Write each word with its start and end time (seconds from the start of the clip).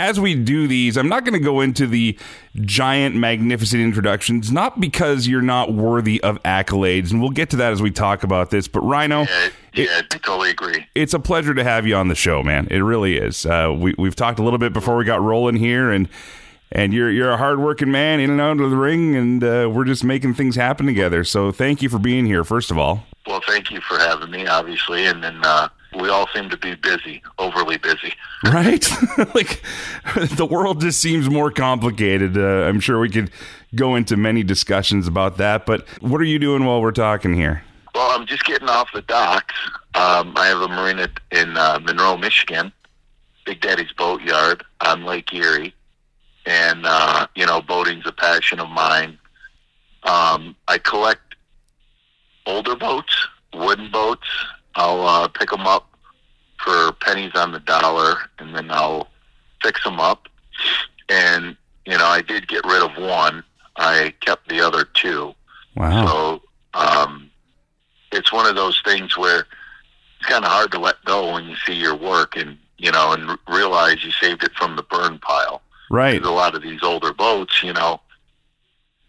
as 0.00 0.18
we 0.18 0.34
do 0.34 0.66
these, 0.66 0.96
I'm 0.96 1.08
not 1.08 1.24
going 1.24 1.34
to 1.38 1.44
go 1.44 1.60
into 1.60 1.86
the 1.86 2.18
giant, 2.56 3.14
magnificent 3.14 3.82
introductions, 3.82 4.50
not 4.50 4.80
because 4.80 5.28
you're 5.28 5.42
not 5.42 5.72
worthy 5.72 6.20
of 6.22 6.42
accolades, 6.42 7.10
and 7.12 7.20
we'll 7.20 7.30
get 7.30 7.50
to 7.50 7.56
that 7.56 7.72
as 7.72 7.82
we 7.82 7.90
talk 7.90 8.22
about 8.22 8.50
this. 8.50 8.66
But 8.66 8.80
Rhino, 8.80 9.20
Yeah, 9.22 9.48
yeah, 9.74 9.86
I 9.98 10.16
totally 10.18 10.50
agree. 10.50 10.86
it's 10.94 11.14
a 11.14 11.20
pleasure 11.20 11.54
to 11.54 11.62
have 11.62 11.86
you 11.86 11.94
on 11.96 12.08
the 12.08 12.14
show, 12.14 12.42
man. 12.42 12.66
It 12.70 12.78
really 12.80 13.18
is. 13.18 13.44
Uh, 13.44 13.74
we, 13.76 13.94
we've 13.98 14.16
talked 14.16 14.38
a 14.38 14.42
little 14.42 14.58
bit 14.58 14.72
before 14.72 14.96
we 14.96 15.04
got 15.04 15.20
rolling 15.20 15.56
here, 15.56 15.90
and 15.90 16.08
and 16.72 16.92
you're 16.94 17.10
you're 17.10 17.30
a 17.32 17.36
hardworking 17.36 17.90
man 17.90 18.20
in 18.20 18.30
and 18.30 18.40
out 18.40 18.60
of 18.60 18.70
the 18.70 18.76
ring, 18.76 19.16
and 19.16 19.42
uh, 19.44 19.68
we're 19.72 19.84
just 19.84 20.04
making 20.04 20.34
things 20.34 20.56
happen 20.56 20.86
together. 20.86 21.24
So 21.24 21.52
thank 21.52 21.82
you 21.82 21.88
for 21.88 21.98
being 21.98 22.26
here, 22.26 22.44
first 22.44 22.70
of 22.70 22.78
all. 22.78 23.04
Well, 23.26 23.40
thank 23.46 23.70
you 23.70 23.80
for 23.80 23.98
having 23.98 24.30
me, 24.30 24.46
obviously, 24.46 25.06
and 25.06 25.22
then 25.22 25.40
uh, 25.44 25.68
we 25.98 26.08
all 26.08 26.28
seem 26.34 26.48
to 26.50 26.56
be 26.56 26.74
busy, 26.74 27.22
overly 27.38 27.76
busy. 27.76 28.12
Right? 28.44 28.88
like 29.34 29.62
the 30.14 30.46
world 30.48 30.80
just 30.80 31.00
seems 31.00 31.28
more 31.28 31.50
complicated. 31.50 32.36
Uh, 32.36 32.68
I'm 32.68 32.80
sure 32.80 33.00
we 33.00 33.10
could 33.10 33.30
go 33.74 33.94
into 33.94 34.16
many 34.16 34.42
discussions 34.42 35.06
about 35.06 35.36
that. 35.38 35.66
But 35.66 35.86
what 36.00 36.20
are 36.20 36.24
you 36.24 36.38
doing 36.38 36.64
while 36.64 36.80
we're 36.80 36.92
talking 36.92 37.34
here? 37.34 37.64
Well, 37.94 38.10
I'm 38.12 38.26
just 38.26 38.44
getting 38.44 38.68
off 38.68 38.88
the 38.94 39.02
docks. 39.02 39.54
Um, 39.94 40.34
I 40.36 40.46
have 40.46 40.60
a 40.60 40.68
marina 40.68 41.08
in 41.32 41.56
uh, 41.56 41.80
Monroe, 41.82 42.16
Michigan, 42.16 42.72
Big 43.44 43.60
Daddy's 43.60 43.92
Boatyard 43.92 44.64
on 44.80 45.04
Lake 45.04 45.32
Erie, 45.32 45.74
and 46.46 46.86
uh, 46.86 47.26
you 47.34 47.46
know, 47.46 47.60
boating's 47.60 48.06
a 48.06 48.12
passion 48.12 48.60
of 48.60 48.68
mine. 48.68 49.18
Um, 50.04 50.54
I 50.68 50.78
collect 50.78 51.34
older 52.46 52.76
boats, 52.76 53.26
wooden 53.52 53.90
boats. 53.90 54.26
I'll 54.80 55.06
uh, 55.06 55.28
pick 55.28 55.50
them 55.50 55.66
up 55.66 55.88
for 56.64 56.92
pennies 56.92 57.32
on 57.34 57.52
the 57.52 57.60
dollar, 57.60 58.16
and 58.38 58.54
then 58.54 58.70
I'll 58.70 59.08
fix 59.62 59.84
them 59.84 60.00
up. 60.00 60.26
And 61.10 61.56
you 61.86 61.98
know, 61.98 62.06
I 62.06 62.22
did 62.22 62.48
get 62.48 62.64
rid 62.64 62.82
of 62.82 62.96
one. 62.96 63.44
I 63.76 64.14
kept 64.20 64.48
the 64.48 64.60
other 64.60 64.84
two. 64.84 65.34
Wow. 65.76 66.06
So 66.06 66.42
um, 66.74 67.30
it's 68.12 68.32
one 68.32 68.46
of 68.46 68.56
those 68.56 68.80
things 68.84 69.16
where 69.18 69.40
it's 69.40 70.28
kind 70.28 70.44
of 70.44 70.50
hard 70.50 70.72
to 70.72 70.78
let 70.78 70.96
go 71.04 71.32
when 71.32 71.44
you 71.44 71.56
see 71.66 71.74
your 71.74 71.96
work 71.96 72.36
and 72.36 72.56
you 72.78 72.90
know 72.90 73.12
and 73.12 73.30
r- 73.30 73.38
realize 73.48 74.02
you 74.04 74.12
saved 74.12 74.44
it 74.44 74.52
from 74.54 74.76
the 74.76 74.82
burn 74.82 75.18
pile. 75.18 75.60
right. 75.90 76.14
Because 76.14 76.28
a 76.28 76.32
lot 76.32 76.54
of 76.54 76.62
these 76.62 76.82
older 76.82 77.12
boats, 77.12 77.62
you 77.62 77.72
know, 77.72 78.00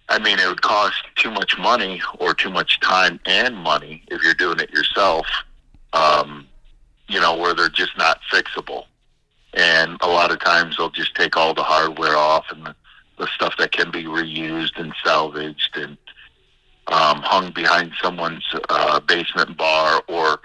I 0.09 0.19
mean, 0.19 0.37
it 0.39 0.47
would 0.47 0.61
cost 0.61 1.01
too 1.15 1.31
much 1.31 1.57
money 1.57 2.01
or 2.19 2.33
too 2.33 2.49
much 2.49 2.79
time 2.81 3.21
and 3.25 3.55
money 3.55 4.03
if 4.09 4.21
you're 4.21 4.33
doing 4.33 4.59
it 4.59 4.69
yourself. 4.71 5.25
Um, 5.93 6.47
you 7.07 7.19
know, 7.19 7.35
where 7.35 7.53
they're 7.53 7.67
just 7.69 7.97
not 7.97 8.21
fixable, 8.31 8.85
and 9.53 9.97
a 10.01 10.07
lot 10.07 10.31
of 10.31 10.39
times 10.39 10.77
they'll 10.77 10.89
just 10.89 11.13
take 11.15 11.35
all 11.35 11.53
the 11.53 11.63
hardware 11.63 12.15
off 12.15 12.45
and 12.51 12.65
the, 12.65 12.75
the 13.17 13.27
stuff 13.27 13.53
that 13.57 13.71
can 13.73 13.91
be 13.91 14.05
reused 14.05 14.79
and 14.79 14.93
salvaged 15.03 15.75
and 15.75 15.97
um, 16.87 17.21
hung 17.21 17.51
behind 17.51 17.91
someone's 18.01 18.45
uh, 18.69 18.99
basement 19.01 19.57
bar 19.57 20.01
or 20.07 20.39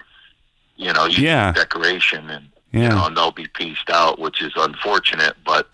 you 0.75 0.91
know, 0.93 1.05
Yeah. 1.05 1.51
decoration 1.53 2.29
and 2.29 2.49
Yeah. 2.73 2.81
you 2.83 2.89
know, 2.89 3.05
and 3.07 3.17
they'll 3.17 3.31
be 3.31 3.47
pieced 3.47 3.89
out, 3.89 4.19
which 4.19 4.41
is 4.41 4.51
unfortunate, 4.55 5.35
but 5.45 5.69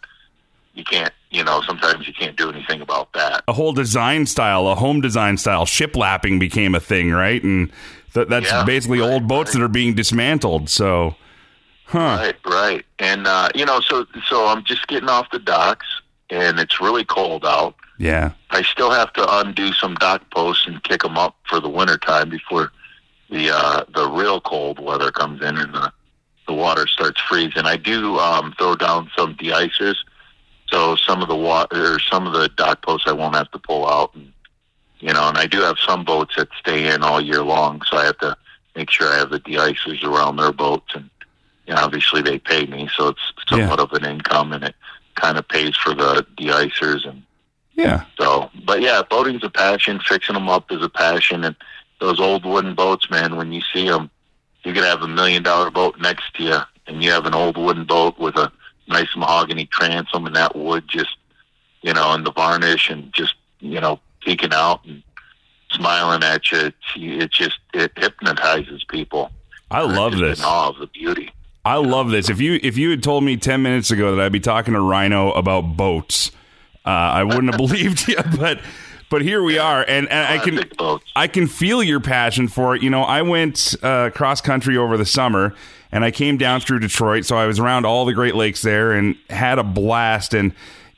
you 0.73 0.83
can't, 0.83 1.13
you 1.29 1.43
know, 1.43 1.61
sometimes 1.61 2.07
you 2.07 2.13
can't 2.13 2.35
do 2.35 2.49
anything 2.49 2.81
about 2.81 3.13
that. 3.13 3.43
a 3.47 3.53
whole 3.53 3.73
design 3.73 4.25
style, 4.25 4.67
a 4.67 4.75
home 4.75 5.02
design 5.02 5.38
style, 5.38 5.66
shiplapping 5.66 6.39
became 6.39 6.73
a 6.75 6.79
thing, 6.79 7.11
right? 7.11 7.43
And 7.43 7.71
th- 8.13 8.27
that's 8.27 8.49
Yeah, 8.52 8.63
basically 8.66 8.99
right, 8.99 9.11
old 9.11 9.27
boats 9.27 9.49
right. 9.53 9.59
that 9.59 9.66
are 9.66 9.69
being 9.69 9.94
dismantled. 9.94 10.69
So, 10.69 11.16
huh? 11.85 11.99
Right, 11.99 12.35
right. 12.45 12.85
And 12.99 13.27
uh, 13.27 13.49
you 13.55 13.66
know, 13.66 13.79
so 13.81 14.05
so 14.27 14.47
I'm 14.47 14.63
just 14.63 14.88
getting 14.88 15.09
off 15.09 15.29
the 15.31 15.39
docks 15.39 15.85
and 16.29 16.59
it's 16.59 16.81
really 16.81 17.05
cold 17.05 17.45
out. 17.45 17.75
Yeah. 17.99 18.31
I 18.49 18.63
still 18.63 18.89
have 18.91 19.13
to 19.13 19.38
undo 19.39 19.71
some 19.73 19.94
dock 19.95 20.27
posts 20.31 20.66
and 20.66 20.83
kick 20.83 21.03
them 21.03 21.17
up 21.17 21.35
for 21.47 21.59
the 21.59 21.69
winter 21.69 21.97
time 21.97 22.29
before 22.29 22.72
the 23.29 23.51
uh, 23.56 23.83
the 23.94 24.09
real 24.09 24.41
cold 24.41 24.79
weather 24.79 25.12
comes 25.12 25.41
in 25.41 25.57
and 25.57 25.73
the 25.73 25.91
the 26.47 26.53
water 26.53 26.88
starts 26.88 27.22
freezing. 27.22 27.66
I 27.66 27.78
do 27.78 28.17
um, 28.17 28.53
throw 28.57 28.75
down 28.75 29.09
some 29.17 29.33
de-icers, 29.35 29.95
so 30.73 30.95
some 30.95 31.22
of 31.22 31.28
the 31.28 31.35
water 31.35 31.94
or 31.94 32.00
some 32.00 32.25
of 32.25 32.34
the 32.34 32.50
dock 32.50 32.81
posts 32.81 33.07
I 33.07 33.13
won't 33.13 33.35
have 33.35 33.51
to 33.51 33.59
pull 33.59 33.88
out, 33.88 34.13
and 34.16 34.34
you 35.00 35.13
know, 35.13 35.28
and 35.29 35.38
I 35.38 35.45
do 35.45 35.61
have 35.61 35.78
some 35.78 36.03
boats 36.03 36.35
that 36.35 36.47
stay 36.59 36.91
in 36.94 37.03
all 37.03 37.22
year 37.22 37.44
long, 37.44 37.81
so 37.84 37.97
I 37.97 38.06
have 38.06 38.17
to 38.19 38.35
make 38.75 38.89
sure 38.89 39.07
I 39.13 39.17
have 39.17 39.29
the 39.29 39.39
de-icers 39.39 40.03
around 40.03 40.38
their 40.38 40.51
boats, 40.51 40.95
and 40.95 41.09
you 41.67 41.75
know, 41.75 41.81
obviously 41.81 42.22
they 42.22 42.39
pay 42.39 42.66
me, 42.66 42.89
so 42.97 43.09
it's 43.09 43.33
somewhat 43.47 43.79
of 43.79 43.94
an 43.94 44.03
income, 44.06 44.51
and 44.51 44.63
it 44.63 44.75
kind 45.16 45.38
of 45.38 45.47
pays 45.47 45.75
for 45.75 45.94
the 45.94 46.25
de-icers 46.38 47.07
and 47.07 47.22
Yeah. 47.75 48.06
so, 48.17 48.50
but 48.66 48.81
yeah, 48.81 49.03
boating's 49.07 49.44
a 49.44 49.50
passion. 49.50 50.00
Fixing 50.00 50.33
them 50.33 50.50
up 50.50 50.72
is 50.72 50.81
a 50.81 50.89
passion, 50.89 51.44
and 51.44 51.56
those 52.00 52.19
old 52.19 52.45
wooden 52.45 52.73
boats, 52.73 53.09
man. 53.12 53.35
When 53.35 53.51
you 53.51 53.62
see 53.73 53.88
them, 53.88 54.09
you 54.63 54.73
could 54.73 54.83
have 54.83 55.03
a 55.03 55.07
million 55.07 55.44
dollar 55.44 55.69
boat 55.69 56.00
next 56.00 56.33
to 56.35 56.44
you, 56.44 56.59
and 56.88 57.03
you 57.03 57.12
have 57.12 57.25
an 57.28 57.35
old 57.35 57.57
wooden 57.57 57.85
boat 57.85 58.17
with 58.17 58.35
a 58.38 58.51
nice 58.88 59.16
mahogany 59.16 59.66
transom, 59.66 60.25
and 60.25 60.35
that 60.35 60.55
wood 60.55 60.85
just, 60.88 61.17
you 61.81 61.94
know, 61.94 62.13
and 62.13 62.25
the 62.25 62.31
varnish, 62.31 62.89
and 62.89 63.11
just 63.13 63.35
you 63.59 63.79
know, 63.79 63.99
peeking 64.21 64.53
out 64.53 64.83
and 64.85 65.01
smiling 65.71 66.23
at 66.23 66.51
you. 66.51 66.59
It's, 66.59 66.75
it 66.95 67.31
just 67.31 67.59
it 67.73 67.91
hypnotizes 67.95 68.83
people. 68.83 69.31
I 69.71 69.81
love 69.81 70.17
this. 70.17 70.39
In 70.39 70.45
awe 70.45 70.69
of 70.69 70.77
the 70.77 70.88
beauty. 70.88 71.31
I 71.66 71.77
love 71.77 72.11
this. 72.11 72.29
If 72.29 72.41
you 72.41 72.59
if 72.61 72.77
you 72.77 72.89
had 72.89 73.01
told 73.01 73.23
me 73.23 73.38
ten 73.38 73.61
minutes 73.61 73.89
ago 73.89 74.16
that 74.16 74.23
I'd 74.23 74.31
be 74.31 74.39
talking 74.39 74.73
to 74.73 74.81
Rhino 74.81 75.31
about 75.31 75.77
boats, 75.77 76.31
uh, 76.85 76.89
I 76.89 77.23
wouldn't 77.23 77.53
have 77.53 77.57
believed 77.57 78.07
you. 78.07 78.17
But 78.38 78.59
but 79.09 79.21
here 79.21 79.44
we 79.44 79.59
are, 79.59 79.85
and, 79.88 80.09
and 80.09 80.27
I 80.27 80.44
can. 80.44 80.59
I 81.15 81.27
can 81.27 81.47
feel 81.47 81.83
your 81.83 82.00
passion 82.00 82.47
for 82.47 82.75
it. 82.75 82.81
You 82.81 82.89
know, 82.89 83.03
I 83.03 83.21
went 83.21 83.75
uh, 83.83 84.09
cross 84.09 84.41
country 84.41 84.75
over 84.75 84.97
the 84.97 85.05
summer, 85.05 85.53
and 85.94 86.04
I 86.04 86.09
came 86.09 86.38
down 86.38 86.59
through 86.59 86.80
Detroit, 86.80 87.24
so 87.24 87.38
I 87.38 87.46
was 87.46 87.59
around 87.59 87.86
all 87.86 88.04
the 88.04 88.14
Great 88.14 88.34
Lakes 88.36 88.64
there, 88.64 88.92
and 88.92 89.16
had 89.30 89.59
a 89.59 89.64
blast. 89.64 90.34
And 90.34 90.52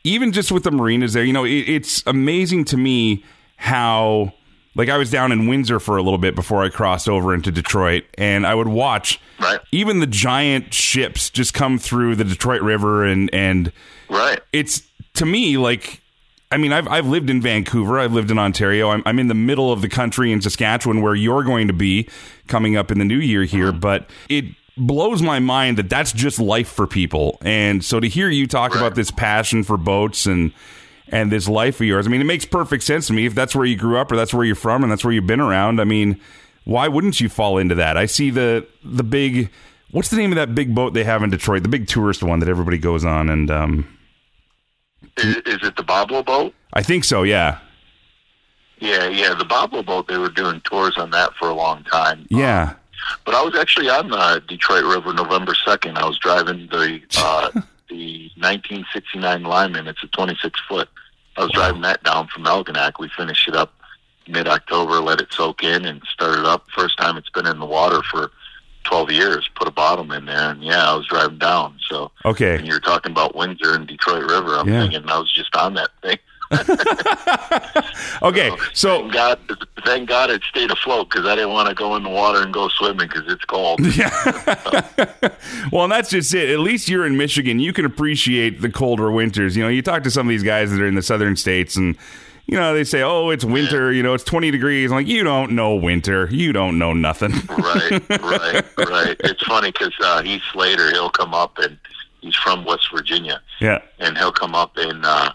even 0.05 0.31
just 0.31 0.53
with 0.53 0.63
the 0.63 0.71
marinas 0.71 1.11
there, 1.13 1.23
you 1.25 1.33
know, 1.33 1.43
it, 1.43 1.67
it's 1.67 2.01
amazing 2.07 2.65
to 2.65 2.77
me 2.77 3.23
how. 3.57 4.33
Like 4.77 4.89
I 4.89 4.97
was 4.97 5.09
down 5.09 5.31
in 5.31 5.47
Windsor 5.47 5.79
for 5.79 5.95
a 5.95 6.03
little 6.03 6.17
bit 6.17 6.35
before 6.35 6.61
I 6.61 6.67
crossed 6.67 7.07
over 7.07 7.33
into 7.33 7.49
Detroit, 7.49 8.03
and 8.17 8.45
I 8.45 8.53
would 8.53 8.67
watch 8.67 9.21
Right. 9.39 9.61
even 9.71 10.01
the 10.01 10.05
giant 10.05 10.73
ships 10.73 11.29
just 11.29 11.53
come 11.53 11.77
through 11.79 12.15
the 12.17 12.25
Detroit 12.25 12.61
River, 12.61 13.05
and 13.05 13.33
and 13.33 13.71
Right. 14.09 14.41
it's 14.51 14.83
to 15.13 15.25
me 15.25 15.55
like 15.57 16.01
I 16.51 16.57
mean 16.57 16.73
I've 16.73 16.89
I've 16.89 17.07
lived 17.07 17.29
in 17.29 17.41
Vancouver, 17.41 17.99
I've 17.99 18.11
lived 18.11 18.31
in 18.31 18.37
Ontario. 18.37 18.89
I'm 18.89 19.01
I'm 19.05 19.17
in 19.17 19.29
the 19.29 19.33
middle 19.33 19.71
of 19.71 19.81
the 19.81 19.87
country 19.87 20.33
in 20.33 20.41
Saskatchewan 20.41 21.01
where 21.01 21.15
you're 21.15 21.43
going 21.43 21.67
to 21.67 21.73
be 21.73 22.09
coming 22.49 22.75
up 22.75 22.91
in 22.91 22.99
the 22.99 23.05
new 23.05 23.19
year 23.19 23.45
here, 23.45 23.71
mm-hmm. 23.71 23.79
but 23.79 24.09
it 24.27 24.43
blows 24.77 25.21
my 25.21 25.39
mind 25.39 25.77
that 25.77 25.89
that's 25.89 26.11
just 26.11 26.39
life 26.39 26.67
for 26.67 26.87
people. 26.87 27.37
And 27.41 27.83
so 27.83 27.99
to 27.99 28.07
hear 28.07 28.29
you 28.29 28.47
talk 28.47 28.75
about 28.75 28.95
this 28.95 29.11
passion 29.11 29.63
for 29.63 29.77
boats 29.77 30.25
and 30.25 30.51
and 31.09 31.31
this 31.31 31.47
life 31.47 31.79
of 31.79 31.85
yours, 31.87 32.07
I 32.07 32.09
mean 32.09 32.21
it 32.21 32.25
makes 32.25 32.45
perfect 32.45 32.83
sense 32.83 33.07
to 33.07 33.13
me 33.13 33.25
if 33.25 33.35
that's 33.35 33.55
where 33.55 33.65
you 33.65 33.75
grew 33.75 33.97
up 33.97 34.11
or 34.11 34.15
that's 34.15 34.33
where 34.33 34.43
you're 34.45 34.55
from 34.55 34.83
and 34.83 34.91
that's 34.91 35.03
where 35.03 35.13
you've 35.13 35.27
been 35.27 35.39
around. 35.39 35.79
I 35.79 35.83
mean, 35.83 36.19
why 36.65 36.87
wouldn't 36.87 37.21
you 37.21 37.29
fall 37.29 37.57
into 37.57 37.75
that? 37.75 37.95
I 37.97 38.05
see 38.05 38.29
the 38.29 38.67
the 38.83 39.03
big 39.03 39.49
what's 39.91 40.09
the 40.09 40.17
name 40.17 40.31
of 40.31 40.35
that 40.35 40.55
big 40.55 40.75
boat 40.75 40.93
they 40.93 41.03
have 41.03 41.23
in 41.23 41.29
Detroit? 41.29 41.63
The 41.63 41.69
big 41.69 41.87
tourist 41.87 42.23
one 42.23 42.39
that 42.39 42.49
everybody 42.49 42.77
goes 42.77 43.05
on 43.05 43.29
and 43.29 43.49
um 43.51 43.97
Is, 45.17 45.35
is 45.37 45.59
it 45.63 45.75
the 45.75 45.83
Boblo 45.83 46.25
boat? 46.25 46.53
I 46.73 46.83
think 46.83 47.03
so, 47.03 47.23
yeah. 47.23 47.59
Yeah, 48.79 49.07
yeah, 49.07 49.33
the 49.33 49.45
Boblo 49.45 49.85
boat. 49.85 50.07
They 50.07 50.17
were 50.17 50.29
doing 50.29 50.59
tours 50.65 50.97
on 50.97 51.11
that 51.11 51.33
for 51.35 51.47
a 51.47 51.53
long 51.53 51.83
time. 51.85 52.27
Yeah. 52.29 52.73
But 53.25 53.35
I 53.35 53.43
was 53.43 53.55
actually 53.55 53.89
on 53.89 54.09
the 54.09 54.43
Detroit 54.47 54.83
River 54.83 55.13
November 55.13 55.53
second. 55.65 55.97
I 55.97 56.05
was 56.05 56.17
driving 56.19 56.67
the 56.67 57.01
uh, 57.17 57.51
the 57.89 58.29
1969 58.37 59.43
Lyman. 59.43 59.87
It's 59.87 60.03
a 60.03 60.07
26 60.07 60.59
foot. 60.67 60.89
I 61.37 61.41
was 61.43 61.51
driving 61.51 61.81
that 61.81 62.03
down 62.03 62.27
from 62.27 62.43
Algonac. 62.45 62.93
We 62.99 63.09
finished 63.09 63.47
it 63.47 63.55
up 63.55 63.73
mid 64.27 64.47
October, 64.47 64.93
let 65.01 65.21
it 65.21 65.31
soak 65.31 65.63
in, 65.63 65.85
and 65.85 66.01
started 66.11 66.45
up. 66.45 66.65
First 66.71 66.97
time 66.97 67.17
it's 67.17 67.29
been 67.29 67.45
in 67.45 67.59
the 67.59 67.65
water 67.65 68.01
for 68.11 68.31
12 68.85 69.11
years. 69.11 69.49
Put 69.55 69.67
a 69.67 69.71
bottom 69.71 70.11
in 70.11 70.25
there, 70.25 70.49
and 70.51 70.63
yeah, 70.63 70.89
I 70.91 70.95
was 70.95 71.05
driving 71.07 71.37
down. 71.37 71.77
So 71.89 72.11
Okay. 72.23 72.55
when 72.57 72.65
you're 72.65 72.79
talking 72.79 73.11
about 73.11 73.35
Windsor 73.35 73.73
and 73.75 73.85
Detroit 73.87 74.23
River, 74.23 74.55
I'm 74.55 74.67
Yeah. 74.67 74.81
thinking 74.81 75.07
I 75.09 75.19
was 75.19 75.31
just 75.31 75.55
on 75.55 75.73
that 75.75 75.89
thing. 76.01 76.17
Okay. 78.21 78.51
So 78.73 79.01
Thank 79.01 79.13
God, 79.13 79.39
thank 79.85 80.09
God 80.09 80.29
it 80.29 80.41
stayed 80.43 80.71
afloat 80.71 81.09
because 81.09 81.25
I 81.25 81.35
didn't 81.35 81.51
want 81.51 81.69
to 81.69 81.75
go 81.75 81.95
in 81.95 82.03
the 82.03 82.09
water 82.09 82.41
and 82.41 82.53
go 82.53 82.69
swimming 82.69 83.07
because 83.07 83.23
it's 83.31 83.43
cold. 83.45 83.79
Yeah. 83.95 84.09
well, 85.71 85.83
and 85.83 85.91
that's 85.91 86.09
just 86.09 86.33
it. 86.33 86.49
At 86.49 86.59
least 86.59 86.89
you're 86.89 87.05
in 87.05 87.17
Michigan. 87.17 87.59
You 87.59 87.71
can 87.73 87.85
appreciate 87.85 88.61
the 88.61 88.69
colder 88.69 89.11
winters. 89.11 89.55
You 89.55 89.63
know, 89.63 89.69
you 89.69 89.81
talk 89.81 90.03
to 90.03 90.11
some 90.11 90.27
of 90.27 90.29
these 90.29 90.43
guys 90.43 90.71
that 90.71 90.81
are 90.81 90.87
in 90.87 90.95
the 90.95 91.01
southern 91.01 91.35
states 91.35 91.75
and 91.75 91.97
you 92.47 92.57
know, 92.59 92.75
they 92.75 92.83
say, 92.83 93.01
"Oh, 93.01 93.31
it's 93.31 93.43
winter, 93.43 93.91
you 93.91 94.03
know, 94.03 94.13
it's 94.13 94.23
20 94.23 94.51
degrees." 94.51 94.91
I'm 94.91 94.97
like, 94.97 95.07
"You 95.07 95.23
don't 95.23 95.53
know 95.53 95.73
winter. 95.75 96.27
You 96.31 96.53
don't 96.53 96.77
know 96.77 96.93
nothing." 96.93 97.31
right, 97.49 98.09
right, 98.21 98.65
right. 98.77 99.15
It's 99.21 99.43
funny 99.45 99.71
because 99.71 99.93
uh, 100.03 100.21
Heath 100.21 100.43
Slater, 100.53 100.91
he'll 100.91 101.09
come 101.09 101.33
up 101.33 101.57
and 101.57 101.77
He's 102.21 102.35
from 102.35 102.63
West 102.65 102.89
Virginia, 102.91 103.39
Yeah. 103.59 103.81
and 103.99 104.17
he'll 104.17 104.31
come 104.31 104.53
up 104.55 104.77
and 104.77 105.03
uh, 105.05 105.31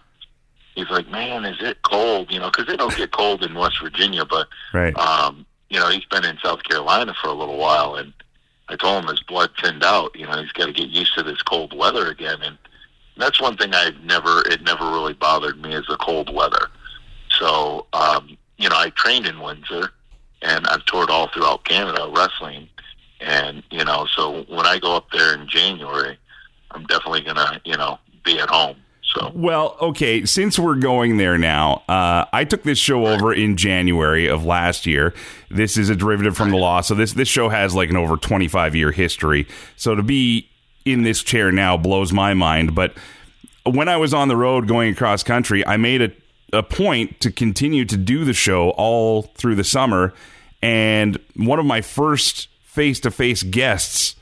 he's 0.75 0.91
like, 0.91 1.09
"Man, 1.09 1.45
is 1.45 1.61
it 1.61 1.83
cold?" 1.83 2.31
You 2.31 2.41
know, 2.41 2.51
because 2.51 2.67
they 2.67 2.77
don't 2.77 2.97
get 2.97 3.11
cold 3.13 3.45
in 3.45 3.55
West 3.55 3.81
Virginia, 3.83 4.25
but 4.25 4.49
Right. 4.73 4.97
um, 4.97 5.47
you 5.69 5.79
know, 5.79 5.89
he's 5.89 6.05
been 6.07 6.25
in 6.25 6.39
South 6.43 6.63
Carolina 6.65 7.15
for 7.21 7.29
a 7.29 7.33
little 7.33 7.57
while, 7.57 7.95
and 7.97 8.13
I 8.69 8.77
told 8.77 9.03
him 9.05 9.11
his 9.11 9.23
blood 9.23 9.51
thinned 9.63 9.85
out. 9.85 10.15
You 10.17 10.27
know, 10.27 10.41
he's 10.41 10.53
got 10.53 10.67
to 10.67 10.73
get 10.73 10.89
used 10.89 11.15
to 11.15 11.23
this 11.23 11.43
cold 11.43 11.77
weather 11.77 12.09
again, 12.09 12.39
and 12.43 12.59
that's 13.17 13.41
one 13.41 13.57
thing 13.57 13.75
I've 13.75 14.01
never. 14.05 14.43
It 14.47 14.63
never 14.63 14.85
really 14.91 15.15
bothered 15.15 15.61
me 15.61 15.75
is 15.75 15.87
the 15.87 15.97
cold 15.97 16.33
weather. 16.35 16.69
So, 17.39 17.87
um, 17.93 18.37
you 18.59 18.69
know, 18.69 18.77
I 18.77 18.91
trained 18.91 19.27
in 19.27 19.41
Windsor, 19.41 19.93
and 20.43 20.67
I've 20.67 20.85
toured 20.87 21.11
all 21.11 21.29
throughout 21.29 21.65
Canada 21.65 22.11
wrestling, 22.15 22.69
and 23.21 23.63
you 23.71 23.85
know, 23.85 24.07
so 24.15 24.43
when 24.49 24.67
I 24.67 24.79
go 24.79 24.97
up 24.97 25.11
there 25.13 25.35
in 25.35 25.49
January, 25.49 26.19
I'm 26.73 26.85
definitely 26.87 27.23
gonna, 27.23 27.61
you 27.65 27.77
know, 27.77 27.99
be 28.25 28.39
at 28.39 28.49
home. 28.49 28.77
So, 29.15 29.33
Well, 29.35 29.77
okay, 29.81 30.25
since 30.25 30.57
we're 30.57 30.77
going 30.77 31.17
there 31.17 31.37
now, 31.37 31.83
uh, 31.89 32.27
I 32.33 32.45
took 32.45 32.63
this 32.63 32.79
show 32.79 33.07
over 33.07 33.33
in 33.33 33.57
January 33.57 34.29
of 34.29 34.45
last 34.45 34.87
year. 34.87 35.15
This 35.51 35.77
is 35.77 35.91
a 35.91 35.97
derivative 35.97 36.37
from 36.37 36.51
the 36.51 36.57
law, 36.57 36.81
so 36.81 36.95
this 36.95 37.15
this 37.15 37.29
show 37.29 37.49
has 37.49 37.75
like 37.75 37.91
an 37.91 37.97
over 37.97 38.17
25 38.17 38.77
year 38.77 38.93
history. 38.93 39.49
So 39.77 39.97
to 39.97 40.03
be 40.03 40.49
in 40.85 41.03
this 41.03 41.25
chair 41.25 41.51
now 41.51 41.77
blows 41.77 42.13
my 42.13 42.35
mind, 42.35 42.77
but 42.77 42.95
when 43.65 43.89
I 43.89 43.97
was 43.97 44.15
on 44.15 44.29
the 44.29 44.37
road 44.37 44.69
going 44.69 44.93
across 44.93 45.25
country, 45.25 45.67
I 45.67 45.77
made 45.77 46.03
a 46.03 46.13
a 46.53 46.63
point 46.63 47.21
to 47.21 47.31
continue 47.31 47.85
to 47.85 47.97
do 47.97 48.25
the 48.25 48.33
show 48.33 48.71
all 48.71 49.23
through 49.23 49.57
the 49.57 49.65
summer, 49.65 50.13
and 50.63 51.19
one 51.35 51.59
of 51.59 51.67
my 51.67 51.81
first 51.81 52.49
face 52.63 53.01
to 53.01 53.11
face 53.11 53.43
guests 53.43 54.15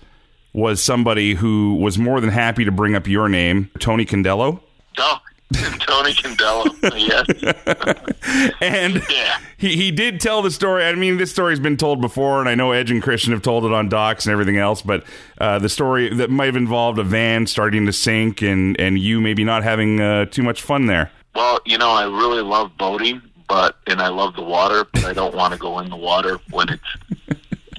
was 0.54 0.82
somebody 0.82 1.34
who 1.34 1.74
was 1.74 1.98
more 1.98 2.20
than 2.20 2.30
happy 2.30 2.64
to 2.64 2.72
bring 2.72 2.94
up 2.94 3.06
your 3.06 3.28
name, 3.28 3.70
Tony 3.78 4.06
Condello. 4.06 4.60
Oh, 4.98 5.18
Tony 5.52 6.12
Condello, 6.12 6.66
yes, 6.94 8.54
and 8.60 9.02
yeah. 9.08 9.38
he, 9.56 9.76
he 9.76 9.90
did 9.90 10.20
tell 10.20 10.42
the 10.42 10.50
story. 10.50 10.84
I 10.84 10.94
mean, 10.94 11.16
this 11.16 11.30
story's 11.30 11.58
been 11.58 11.78
told 11.78 12.02
before, 12.02 12.40
and 12.40 12.48
I 12.48 12.54
know 12.54 12.72
Edge 12.72 12.90
and 12.90 13.02
Christian 13.02 13.32
have 13.32 13.40
told 13.40 13.64
it 13.64 13.72
on 13.72 13.88
docs 13.88 14.26
and 14.26 14.32
everything 14.32 14.58
else. 14.58 14.82
But 14.82 15.04
uh, 15.38 15.58
the 15.58 15.70
story 15.70 16.12
that 16.14 16.28
might 16.28 16.46
have 16.46 16.56
involved 16.56 16.98
a 16.98 17.02
van 17.02 17.46
starting 17.46 17.86
to 17.86 17.92
sink, 17.94 18.42
and 18.42 18.78
and 18.78 18.98
you 18.98 19.22
maybe 19.22 19.42
not 19.42 19.62
having 19.62 20.00
uh, 20.00 20.26
too 20.26 20.42
much 20.42 20.60
fun 20.60 20.84
there. 20.84 21.10
Well, 21.34 21.60
you 21.64 21.78
know, 21.78 21.90
I 21.90 22.04
really 22.04 22.42
love 22.42 22.76
boating, 22.76 23.22
but 23.48 23.76
and 23.86 24.02
I 24.02 24.08
love 24.08 24.36
the 24.36 24.42
water, 24.42 24.84
but 24.92 25.04
I 25.04 25.14
don't 25.14 25.34
want 25.34 25.54
to 25.54 25.58
go 25.58 25.78
in 25.78 25.88
the 25.88 25.96
water 25.96 26.38
when 26.50 26.68
it's 26.68 26.84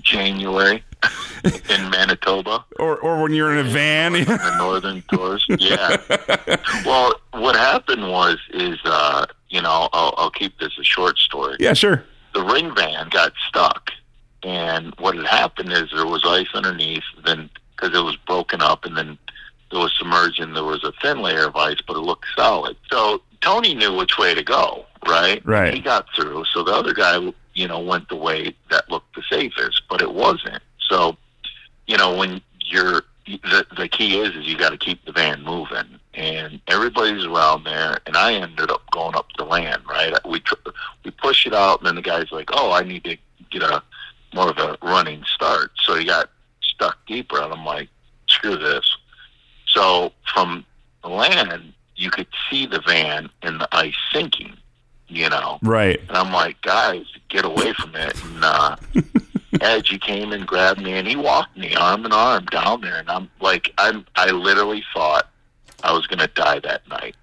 January 0.10 0.84
in 1.70 1.90
Manitoba, 1.90 2.66
Or 2.80 2.98
or 2.98 3.22
when 3.22 3.34
you're 3.34 3.52
in 3.58 3.66
a 3.66 3.70
van. 3.70 4.16
in 4.16 4.26
the 4.26 4.56
northern 4.58 5.02
tours. 5.12 5.46
Yeah. 5.50 5.98
Well, 6.86 7.14
what 7.32 7.56
happened 7.56 8.04
was 8.10 8.38
is 8.54 8.78
uh, 8.86 9.26
you 9.50 9.62
know 9.62 9.90
I'll, 9.94 10.14
I'll 10.18 10.32
keep 10.32 10.58
this 10.60 10.74
a 10.80 10.84
short 10.84 11.18
story. 11.18 11.56
yeah, 11.60 11.74
sure. 11.74 12.04
The 12.34 12.44
ring 12.44 12.74
van 12.76 13.10
got 13.10 13.34
stuck, 13.48 13.92
and 14.44 14.94
what 15.00 15.16
had 15.16 15.26
happened 15.26 15.72
is 15.72 15.86
there 15.96 16.06
was 16.06 16.24
ice 16.26 16.48
underneath, 16.54 17.04
then 17.26 17.50
because 17.76 17.96
it 17.98 18.04
was 18.04 18.16
broken 18.28 18.62
up, 18.62 18.86
and 18.86 18.96
then 18.98 19.18
it 19.72 19.76
was 19.78 19.94
submerged, 19.98 20.40
and 20.40 20.56
there 20.56 20.64
was 20.64 20.84
a 20.84 20.92
thin 21.02 21.20
layer 21.22 21.46
of 21.48 21.56
ice, 21.56 21.82
but 21.88 21.96
it 21.96 22.00
looked 22.02 22.26
solid. 22.36 22.76
So 22.92 23.22
Tony 23.42 23.74
knew 23.76 23.94
which 23.96 24.18
way 24.18 24.34
to 24.36 24.44
go, 24.44 24.86
right? 25.08 25.42
Right. 25.46 25.74
He 25.74 25.80
got 25.80 26.06
through. 26.16 26.46
So 26.54 26.64
the 26.64 26.74
other 26.74 26.94
guy, 26.94 27.18
you 27.60 27.68
know, 27.68 27.80
went 27.82 28.08
the 28.08 28.16
way 28.16 28.56
that 28.72 28.90
looked 28.90 29.14
the 29.16 29.24
safest, 29.30 29.82
but 29.90 30.02
it 30.02 30.14
wasn't. 30.14 30.64
So, 30.90 31.18
you 31.88 31.98
know, 31.98 32.16
when 32.16 32.42
you're 32.62 33.04
the 33.28 33.66
the 33.76 33.90
key 33.90 34.18
is 34.18 34.34
is 34.34 34.48
you 34.48 34.58
got 34.58 34.70
to 34.70 34.78
keep 34.78 35.04
the 35.04 35.12
van 35.12 35.44
moving, 35.44 36.00
and 36.14 36.62
everybody's 36.68 37.26
around 37.26 37.66
there. 37.66 38.00
And 38.06 38.16
I 38.16 38.34
ended 38.34 38.72
up 38.72 38.90
going 38.92 39.14
up 39.14 39.30
to 39.34 39.44
land. 39.44 39.82
Right, 39.86 40.16
we 40.26 40.40
tr- 40.40 40.56
we 41.04 41.12
push 41.12 41.46
it 41.46 41.54
out, 41.54 41.80
and 41.80 41.88
then 41.88 41.96
the 41.96 42.02
guy's 42.02 42.32
like, 42.32 42.50
"Oh, 42.54 42.72
I 42.72 42.84
need 42.84 43.04
to 43.04 43.18
get 43.52 43.62
a 43.62 43.84
more 44.34 44.50
of 44.50 44.58
a 44.58 44.78
running 44.82 45.26
start." 45.26 45.72
So 45.84 45.96
he 45.96 46.06
got 46.06 46.30
stuck 46.62 46.98
deeper, 47.08 47.42
and 47.42 47.52
I'm 47.52 47.66
like, 47.66 47.90
"Screw 48.30 48.56
this." 48.56 48.90
So 49.68 50.14
from 50.34 50.66
the 51.04 51.10
land, 51.10 51.74
you 51.98 52.10
could 52.10 52.28
see 52.50 52.66
the 52.66 52.82
van 52.88 53.30
and 53.42 53.60
the 53.60 53.68
ice 53.74 53.98
sinking. 54.14 54.56
You 55.10 55.28
know, 55.30 55.58
Right. 55.64 56.00
and 56.08 56.16
I'm 56.16 56.32
like, 56.32 56.62
guys, 56.62 57.06
get 57.30 57.44
away 57.44 57.74
from 57.74 57.96
it. 57.96 58.24
And 58.24 58.44
uh, 58.46 58.76
Edge, 59.60 59.90
he 59.90 59.98
came 59.98 60.32
and 60.32 60.46
grabbed 60.46 60.82
me, 60.82 60.94
and 60.94 61.08
he 61.08 61.16
walked 61.16 61.58
me 61.58 61.74
arm 61.76 62.06
in 62.06 62.12
arm 62.14 62.46
down 62.46 62.82
there. 62.82 62.98
And 63.00 63.10
I'm 63.10 63.30
like, 63.42 63.74
I'm, 63.80 64.06
I 64.16 64.30
literally 64.30 64.84
thought 64.94 65.28
I 65.84 65.92
was 65.94 66.06
going 66.06 66.20
to 66.20 66.28
die 66.28 66.60
that 66.60 66.88
night. 66.90 67.16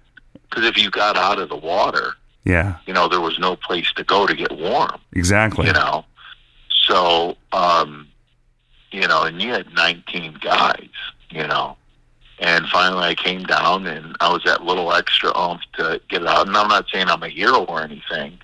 Because 0.49 0.65
if 0.65 0.77
you 0.77 0.89
got 0.91 1.15
out 1.17 1.39
of 1.39 1.47
the 1.49 1.55
water, 1.55 2.13
Yeah. 2.43 2.75
you 2.85 2.93
know, 2.93 3.07
there 3.07 3.21
was 3.21 3.39
no 3.39 3.55
place 3.55 3.91
to 3.93 4.03
go 4.03 4.27
to 4.27 4.35
get 4.35 4.51
warm, 4.51 4.99
Exactly. 5.13 5.67
you 5.67 5.73
know. 5.73 6.03
So, 6.87 7.37
um, 7.53 8.07
you 8.91 9.07
know, 9.07 9.23
and 9.23 9.41
you 9.41 9.51
had 9.51 9.73
19 9.73 10.39
guys, 10.41 10.89
you 11.29 11.47
know. 11.47 11.77
And 12.39 12.67
finally, 12.67 13.03
I 13.03 13.15
came 13.15 13.43
down, 13.43 13.87
and 13.87 14.15
I 14.19 14.31
was 14.31 14.43
that 14.43 14.63
little 14.63 14.93
extra 14.93 15.35
oomph 15.37 15.61
to 15.73 15.99
get 16.07 16.21
it 16.21 16.27
out. 16.27 16.47
And 16.47 16.55
I'm 16.55 16.67
not 16.67 16.85
saying 16.91 17.07
I'm 17.07 17.23
a 17.23 17.29
hero 17.29 17.63
or 17.65 17.81
anything, 17.81 18.37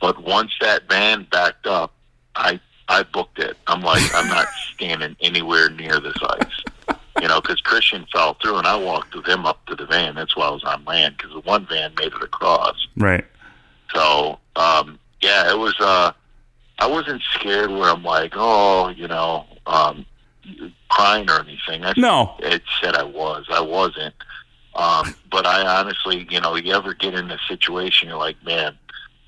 but 0.00 0.22
once 0.22 0.52
that 0.60 0.88
van 0.88 1.26
backed 1.30 1.66
up, 1.66 1.92
I 2.36 2.60
I 2.88 3.04
booked 3.04 3.38
it. 3.38 3.56
I'm 3.68 3.82
like, 3.82 4.02
I'm 4.14 4.28
not 4.28 4.46
standing 4.74 5.16
anywhere 5.20 5.70
near 5.70 6.00
this 6.00 6.16
ice, 6.22 6.96
you 7.20 7.28
know, 7.28 7.40
because 7.40 7.60
Christian 7.60 8.06
fell 8.12 8.34
through, 8.34 8.58
and 8.58 8.66
I 8.66 8.76
walked 8.76 9.14
with 9.14 9.26
him 9.26 9.46
up 9.46 9.64
to 9.66 9.76
the 9.76 9.86
van. 9.86 10.14
That's 10.14 10.36
why 10.36 10.46
I 10.46 10.50
was 10.50 10.64
on 10.64 10.84
land 10.84 11.16
because 11.16 11.32
the 11.32 11.40
one 11.40 11.66
van 11.66 11.92
made 11.96 12.12
it 12.12 12.22
across. 12.22 12.86
Right. 12.96 13.24
So, 13.94 14.38
um, 14.56 14.98
yeah, 15.20 15.50
it 15.50 15.58
was, 15.58 15.74
uh, 15.80 16.12
I 16.78 16.86
wasn't 16.86 17.22
scared 17.34 17.70
where 17.70 17.90
I'm 17.90 18.02
like, 18.04 18.32
oh, 18.34 18.88
you 18.88 19.06
know, 19.08 19.46
um, 19.66 20.06
crying 20.90 21.30
or 21.30 21.40
anything. 21.40 21.84
I 21.84 21.94
No. 21.96 22.34
it 22.40 22.62
said 22.80 22.94
I 22.96 23.04
was. 23.04 23.46
I 23.50 23.60
wasn't. 23.60 24.14
Um, 24.74 25.14
but 25.30 25.46
I 25.46 25.66
honestly, 25.80 26.26
you 26.30 26.40
know, 26.40 26.54
you 26.56 26.72
ever 26.74 26.94
get 26.94 27.14
in 27.14 27.30
a 27.30 27.38
situation, 27.48 28.08
you're 28.08 28.18
like, 28.18 28.42
man, 28.44 28.76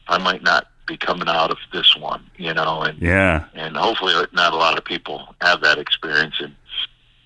I 0.08 0.18
might 0.18 0.42
not 0.42 0.68
be 0.86 0.96
coming 0.96 1.28
out 1.28 1.50
of 1.50 1.58
this 1.72 1.96
one, 1.96 2.28
you 2.36 2.52
know, 2.52 2.82
and, 2.82 3.00
Yeah. 3.00 3.44
and 3.54 3.76
hopefully 3.76 4.14
not 4.32 4.52
a 4.52 4.56
lot 4.56 4.76
of 4.78 4.84
people 4.84 5.34
have 5.40 5.60
that 5.62 5.78
experience. 5.78 6.34
And, 6.40 6.54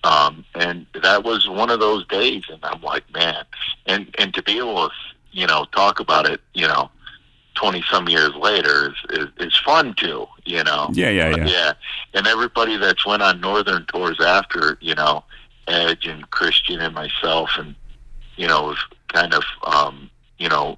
um, 0.03 0.45
and 0.55 0.85
that 1.01 1.23
was 1.23 1.47
one 1.47 1.69
of 1.69 1.79
those 1.79 2.05
days. 2.07 2.43
And 2.49 2.59
I'm 2.63 2.81
like, 2.81 3.03
man, 3.13 3.43
and, 3.85 4.13
and 4.19 4.33
to 4.35 4.41
be 4.43 4.57
able 4.57 4.89
to, 4.89 4.95
you 5.31 5.45
know, 5.47 5.65
talk 5.71 5.99
about 5.99 6.27
it, 6.29 6.41
you 6.53 6.67
know, 6.67 6.89
20 7.57 7.83
some 7.89 8.07
years 8.07 8.33
later 8.35 8.89
is, 8.89 9.19
is, 9.19 9.47
is 9.47 9.57
fun 9.65 9.93
too, 9.95 10.27
you 10.45 10.63
know? 10.63 10.89
Yeah. 10.93 11.09
Yeah. 11.09 11.35
Yeah. 11.35 11.45
Yeah, 11.47 11.73
and 12.13 12.27
everybody 12.27 12.77
that's 12.77 13.05
went 13.05 13.23
on 13.23 13.41
northern 13.41 13.85
tours 13.87 14.19
after, 14.21 14.77
you 14.79 14.95
know, 14.95 15.23
Edge 15.67 16.05
and 16.05 16.29
Christian 16.31 16.79
and 16.79 16.93
myself, 16.95 17.49
and 17.57 17.75
you 18.37 18.47
know, 18.47 18.69
have 18.69 18.77
kind 19.09 19.33
of, 19.33 19.43
um, 19.65 20.09
you 20.37 20.47
know, 20.47 20.77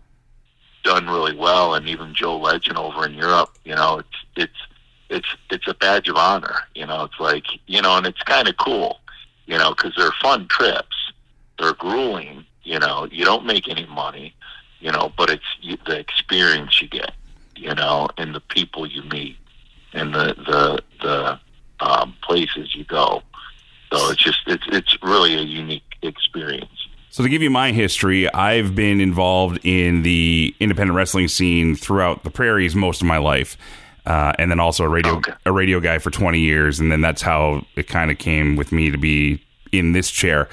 done 0.83 1.07
really 1.07 1.35
well, 1.35 1.75
and 1.75 1.87
even 1.87 2.15
Joe 2.15 2.37
Legend 2.39 2.77
over 2.77 3.05
in 3.05 3.13
Europe, 3.13 3.57
you 3.65 3.75
know, 3.75 3.99
it's 3.99 4.25
it's 4.35 4.67
it's 5.09 5.27
it's 5.51 5.67
a 5.67 5.73
badge 5.73 6.07
of 6.07 6.15
honor, 6.15 6.55
you 6.75 6.85
know. 6.85 7.03
It's 7.03 7.19
like 7.19 7.45
you 7.67 7.81
know, 7.81 7.97
and 7.97 8.07
it's 8.07 8.21
kind 8.23 8.47
of 8.47 8.57
cool, 8.57 8.99
you 9.45 9.57
know, 9.57 9.71
because 9.75 9.93
they're 9.95 10.13
fun 10.21 10.47
trips. 10.49 11.11
They're 11.59 11.73
grueling, 11.73 12.45
you 12.63 12.79
know. 12.79 13.07
You 13.11 13.25
don't 13.25 13.45
make 13.45 13.67
any 13.67 13.85
money, 13.85 14.33
you 14.79 14.91
know, 14.91 15.11
but 15.17 15.29
it's 15.29 15.43
the 15.85 15.97
experience 15.99 16.81
you 16.81 16.87
get, 16.87 17.11
you 17.55 17.73
know, 17.75 18.07
and 18.17 18.33
the 18.33 18.39
people 18.39 18.87
you 18.87 19.03
meet 19.03 19.37
and 19.93 20.13
the 20.13 20.35
the 20.45 20.83
the 21.01 21.39
um, 21.85 22.15
places 22.21 22.75
you 22.75 22.83
go. 22.85 23.21
So 23.91 24.11
it's 24.11 24.23
just 24.23 24.39
it's 24.47 24.63
it's 24.71 24.97
really 25.01 25.35
a 25.35 25.41
unique 25.41 25.83
experience. 26.01 26.69
So 27.11 27.23
to 27.23 27.29
give 27.29 27.41
you 27.41 27.49
my 27.49 27.71
history, 27.71 28.31
I've 28.31 28.75
been 28.75 29.01
involved 29.01 29.59
in 29.63 30.03
the 30.03 30.55
independent 30.59 30.95
wrestling 30.95 31.27
scene 31.27 31.75
throughout 31.75 32.23
the 32.23 32.29
prairies 32.29 32.75
most 32.75 33.01
of 33.01 33.07
my 33.07 33.17
life, 33.17 33.57
uh, 34.05 34.33
and 34.37 34.51
then 34.51 34.59
also 34.59 34.83
a 34.83 34.87
radio 34.89 35.17
Okay. 35.17 35.33
a 35.45 35.51
radio 35.51 35.79
guy 35.79 35.97
for 35.97 36.11
twenty 36.11 36.39
years, 36.39 36.79
and 36.79 36.91
then 36.91 37.01
that's 37.01 37.21
how 37.21 37.65
it 37.75 37.87
kind 37.87 38.11
of 38.11 38.17
came 38.19 38.55
with 38.55 38.71
me 38.71 38.91
to 38.91 38.97
be 38.97 39.43
in 39.71 39.93
this 39.93 40.11
chair. 40.11 40.47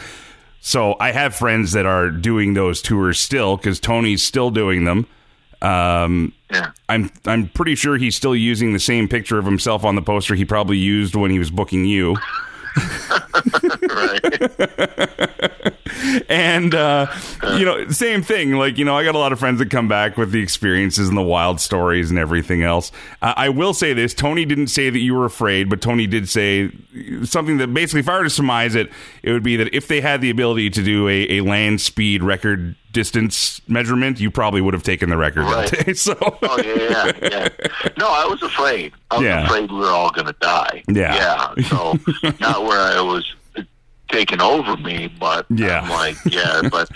So 0.66 0.96
I 0.98 1.12
have 1.12 1.36
friends 1.36 1.70
that 1.74 1.86
are 1.86 2.10
doing 2.10 2.54
those 2.54 2.82
tours 2.82 3.20
still 3.20 3.56
because 3.56 3.78
Tony's 3.78 4.24
still 4.24 4.50
doing 4.50 4.84
them. 4.84 5.06
Um, 5.62 6.32
Yeah. 6.50 6.72
I'm 6.88 7.12
I'm 7.24 7.48
pretty 7.50 7.76
sure 7.76 7.96
he's 7.98 8.16
still 8.16 8.34
using 8.34 8.72
the 8.72 8.80
same 8.80 9.06
picture 9.06 9.38
of 9.38 9.44
himself 9.44 9.84
on 9.84 9.94
the 9.94 10.02
poster 10.02 10.34
he 10.34 10.44
probably 10.44 10.76
used 10.76 11.14
when 11.14 11.30
he 11.30 11.38
was 11.38 11.52
booking 11.52 11.84
you. 11.84 12.16
and 16.28 16.74
uh, 16.74 17.06
you 17.56 17.64
know, 17.64 17.88
same 17.88 18.22
thing. 18.22 18.52
Like 18.52 18.78
you 18.78 18.84
know, 18.84 18.96
I 18.96 19.04
got 19.04 19.14
a 19.14 19.18
lot 19.18 19.32
of 19.32 19.38
friends 19.38 19.58
that 19.58 19.70
come 19.70 19.88
back 19.88 20.16
with 20.16 20.32
the 20.32 20.42
experiences 20.42 21.08
and 21.08 21.16
the 21.16 21.22
wild 21.22 21.60
stories 21.60 22.10
and 22.10 22.18
everything 22.18 22.62
else. 22.62 22.92
Uh, 23.22 23.34
I 23.36 23.48
will 23.48 23.74
say 23.74 23.92
this: 23.92 24.14
Tony 24.14 24.44
didn't 24.44 24.68
say 24.68 24.90
that 24.90 24.98
you 24.98 25.14
were 25.14 25.24
afraid, 25.24 25.70
but 25.70 25.80
Tony 25.80 26.06
did 26.06 26.28
say 26.28 26.70
something 27.24 27.58
that 27.58 27.72
basically, 27.72 28.00
if 28.00 28.08
I 28.08 28.18
were 28.18 28.24
to 28.24 28.30
surmise 28.30 28.74
it, 28.74 28.90
it 29.22 29.32
would 29.32 29.42
be 29.42 29.56
that 29.56 29.74
if 29.74 29.88
they 29.88 30.00
had 30.00 30.20
the 30.20 30.30
ability 30.30 30.70
to 30.70 30.82
do 30.82 31.08
a, 31.08 31.38
a 31.38 31.40
land 31.42 31.80
speed 31.80 32.22
record 32.22 32.76
distance 32.92 33.60
measurement, 33.68 34.18
you 34.20 34.30
probably 34.30 34.60
would 34.60 34.74
have 34.74 34.82
taken 34.82 35.10
the 35.10 35.16
record 35.16 35.44
Right. 35.44 35.70
that 35.70 35.86
day. 35.86 35.92
So, 35.94 36.16
Oh 36.20 36.62
yeah, 36.62 37.12
yeah, 37.22 37.28
yeah. 37.30 37.48
No, 37.98 38.06
I 38.08 38.24
was 38.26 38.42
afraid. 38.42 38.92
I 39.10 39.16
was 39.16 39.24
Yeah. 39.24 39.44
afraid 39.46 39.70
we 39.70 39.78
were 39.78 39.88
all 39.90 40.10
going 40.10 40.26
to 40.26 40.36
die. 40.40 40.82
Yeah. 40.88 41.14
Yeah. 41.56 41.64
So 41.68 41.98
not 42.40 42.62
where 42.64 42.80
I 42.80 43.00
was 43.00 43.34
taking 44.08 44.40
over 44.40 44.76
me, 44.76 45.08
but 45.20 45.46
Yeah. 45.50 45.80
I'm 45.82 45.90
like, 45.90 46.16
yeah. 46.26 46.62
But 46.70 46.88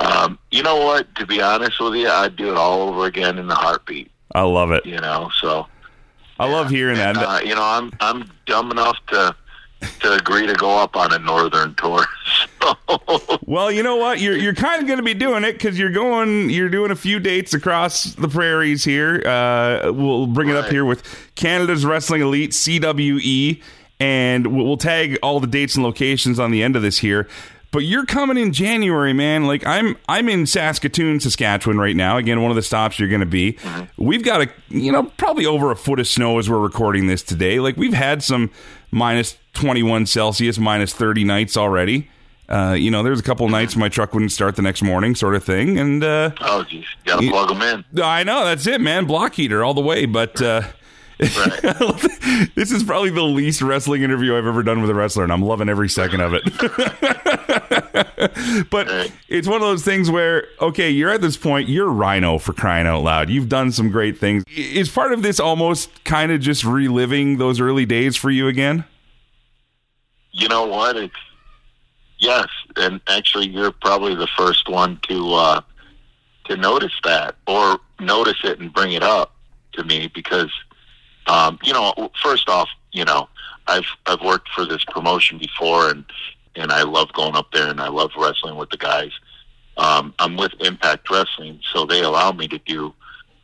um, 0.00 0.38
you 0.50 0.62
know 0.62 0.76
what? 0.84 1.12
To 1.16 1.26
be 1.26 1.40
honest 1.42 1.80
with 1.80 1.94
you, 1.94 2.08
I'd 2.08 2.36
do 2.36 2.50
it 2.50 2.56
all 2.56 2.88
over 2.88 3.06
again 3.06 3.38
in 3.38 3.50
a 3.50 3.54
heartbeat. 3.54 4.10
I 4.34 4.42
love 4.42 4.70
it. 4.72 4.84
You 4.86 4.98
know, 4.98 5.30
so 5.40 5.66
I 6.38 6.46
love 6.48 6.70
hearing 6.70 6.96
that. 6.96 7.16
uh, 7.16 7.40
you 7.42 7.54
know, 7.54 7.64
I'm 7.64 7.90
I'm 8.00 8.30
dumb 8.46 8.70
enough 8.70 8.96
to 9.08 9.34
to 9.80 10.12
agree 10.12 10.46
to 10.46 10.54
go 10.54 10.78
up 10.78 10.96
on 10.96 11.12
a 11.12 11.18
northern 11.18 11.74
tour. 11.74 12.04
So 12.60 13.38
Well, 13.46 13.70
you 13.72 13.82
know 13.82 13.96
what? 13.96 14.20
You're 14.20 14.36
you're 14.36 14.54
kind 14.54 14.80
of 14.82 14.86
going 14.86 14.98
to 14.98 15.04
be 15.04 15.14
doing 15.14 15.44
it 15.44 15.52
because 15.52 15.78
you're 15.78 15.90
going. 15.92 16.50
You're 16.50 16.68
doing 16.68 16.90
a 16.90 16.96
few 16.96 17.18
dates 17.18 17.54
across 17.54 18.04
the 18.14 18.28
prairies 18.28 18.84
here. 18.84 19.22
Uh, 19.24 19.90
we'll 19.92 20.26
bring 20.26 20.48
it 20.50 20.56
up 20.56 20.66
here 20.66 20.84
with 20.84 21.02
Canada's 21.34 21.86
Wrestling 21.86 22.20
Elite 22.20 22.50
(CWE), 22.50 23.62
and 24.00 24.48
we'll, 24.48 24.66
we'll 24.66 24.76
tag 24.76 25.18
all 25.22 25.40
the 25.40 25.46
dates 25.46 25.76
and 25.76 25.84
locations 25.84 26.38
on 26.38 26.50
the 26.50 26.62
end 26.62 26.76
of 26.76 26.82
this 26.82 26.98
here. 26.98 27.26
But 27.70 27.80
you're 27.80 28.06
coming 28.06 28.36
in 28.38 28.52
January, 28.52 29.12
man. 29.12 29.46
Like 29.46 29.66
I'm, 29.66 29.96
I'm 30.08 30.28
in 30.28 30.46
Saskatoon, 30.46 31.20
Saskatchewan 31.20 31.78
right 31.78 31.96
now. 31.96 32.16
Again, 32.16 32.40
one 32.40 32.50
of 32.50 32.56
the 32.56 32.62
stops 32.62 32.98
you're 32.98 33.10
going 33.10 33.20
to 33.20 33.26
be. 33.26 33.58
We've 33.98 34.24
got 34.24 34.42
a, 34.42 34.48
you 34.68 34.90
know, 34.90 35.04
probably 35.16 35.44
over 35.44 35.70
a 35.70 35.76
foot 35.76 36.00
of 36.00 36.08
snow 36.08 36.38
as 36.38 36.48
we're 36.48 36.58
recording 36.60 37.08
this 37.08 37.22
today. 37.22 37.60
Like 37.60 37.76
we've 37.76 37.92
had 37.92 38.22
some 38.22 38.50
minus 38.90 39.36
21 39.58 40.06
Celsius, 40.06 40.58
minus 40.58 40.94
30 40.94 41.24
nights 41.24 41.56
already. 41.56 42.08
Uh, 42.48 42.74
you 42.78 42.90
know, 42.90 43.02
there's 43.02 43.20
a 43.20 43.24
couple 43.24 43.48
nights 43.48 43.76
my 43.76 43.88
truck 43.88 44.14
wouldn't 44.14 44.32
start 44.32 44.56
the 44.56 44.62
next 44.62 44.82
morning, 44.82 45.14
sort 45.14 45.34
of 45.34 45.44
thing. 45.44 45.78
And 45.78 46.02
uh, 46.02 46.30
oh, 46.40 46.62
geez, 46.62 46.86
got 47.04 47.20
to 47.20 47.28
plug 47.28 47.48
them 47.48 47.62
in. 47.62 47.84
I 48.02 48.22
know 48.22 48.44
that's 48.44 48.66
it, 48.66 48.80
man. 48.80 49.04
Block 49.04 49.34
heater 49.34 49.64
all 49.64 49.74
the 49.74 49.82
way. 49.82 50.06
But 50.06 50.40
uh, 50.40 50.62
Right. 51.20 51.60
this 52.54 52.70
is 52.70 52.84
probably 52.84 53.10
the 53.10 53.24
least 53.24 53.60
wrestling 53.60 54.02
interview 54.02 54.36
I've 54.36 54.46
ever 54.46 54.62
done 54.62 54.80
with 54.80 54.88
a 54.88 54.94
wrestler, 54.94 55.24
and 55.24 55.32
I'm 55.32 55.42
loving 55.42 55.68
every 55.68 55.88
second 55.88 56.20
of 56.20 56.32
it. 56.34 56.44
but 58.70 58.86
Right. 58.86 59.12
it's 59.28 59.48
one 59.48 59.56
of 59.56 59.66
those 59.66 59.84
things 59.84 60.10
where, 60.10 60.46
okay, 60.60 60.90
you're 60.90 61.10
at 61.10 61.20
this 61.20 61.36
point, 61.36 61.68
you're 61.68 61.90
Rhino 61.90 62.38
for 62.38 62.52
crying 62.52 62.86
out 62.86 63.02
loud. 63.02 63.30
You've 63.30 63.48
done 63.48 63.72
some 63.72 63.90
great 63.90 64.18
things. 64.18 64.44
Is 64.56 64.88
part 64.88 65.12
of 65.12 65.22
this 65.22 65.40
almost 65.40 66.04
kind 66.04 66.30
of 66.30 66.40
just 66.40 66.64
reliving 66.64 67.38
those 67.38 67.60
early 67.60 67.84
days 67.84 68.16
for 68.16 68.30
you 68.30 68.46
again? 68.46 68.84
You 70.38 70.48
know 70.48 70.66
what? 70.66 70.96
It's 70.96 71.14
yes, 72.18 72.46
and 72.76 73.00
actually, 73.08 73.48
you're 73.48 73.72
probably 73.72 74.14
the 74.14 74.28
first 74.36 74.68
one 74.68 75.00
to 75.08 75.34
uh, 75.34 75.60
to 76.44 76.56
notice 76.56 76.94
that 77.04 77.36
or 77.46 77.78
notice 78.00 78.38
it 78.44 78.60
and 78.60 78.72
bring 78.72 78.92
it 78.92 79.02
up 79.02 79.34
to 79.72 79.84
me 79.84 80.10
because 80.14 80.52
um, 81.28 81.58
you 81.62 81.72
know, 81.72 81.92
first 82.22 82.48
off, 82.48 82.68
you 82.92 83.04
know, 83.04 83.28
I've 83.66 83.86
I've 84.06 84.22
worked 84.22 84.48
for 84.50 84.64
this 84.64 84.84
promotion 84.84 85.38
before, 85.38 85.90
and 85.90 86.04
and 86.56 86.72
I 86.72 86.82
love 86.82 87.12
going 87.12 87.36
up 87.36 87.52
there, 87.52 87.68
and 87.68 87.80
I 87.80 87.88
love 87.88 88.10
wrestling 88.16 88.56
with 88.56 88.70
the 88.70 88.78
guys. 88.78 89.12
Um, 89.76 90.14
I'm 90.18 90.36
with 90.36 90.52
Impact 90.60 91.08
Wrestling, 91.10 91.60
so 91.72 91.84
they 91.84 92.02
allow 92.02 92.32
me 92.32 92.48
to 92.48 92.58
do 92.58 92.94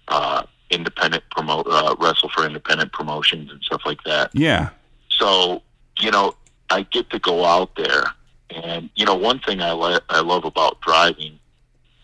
uh, 0.09 0.45
independent 0.71 1.23
promote 1.31 1.67
uh, 1.69 1.95
wrestle 2.01 2.31
for 2.31 2.45
independent 2.45 2.93
promotions 2.93 3.51
and 3.53 3.63
stuff 3.63 3.83
like 3.85 4.03
that. 4.05 4.31
Yeah. 4.35 4.71
So, 5.09 5.63
you 6.01 6.11
know, 6.11 6.35
I 6.71 6.83
get 6.83 7.11
to 7.11 7.19
go 7.19 7.45
out 7.45 7.75
there, 7.77 8.05
and 8.51 8.91
you 8.95 9.05
know, 9.05 9.15
one 9.15 9.39
thing 9.41 9.61
I 9.61 9.73
le- 9.73 10.03
I 10.09 10.21
love 10.21 10.45
about 10.45 10.81
driving 10.81 11.39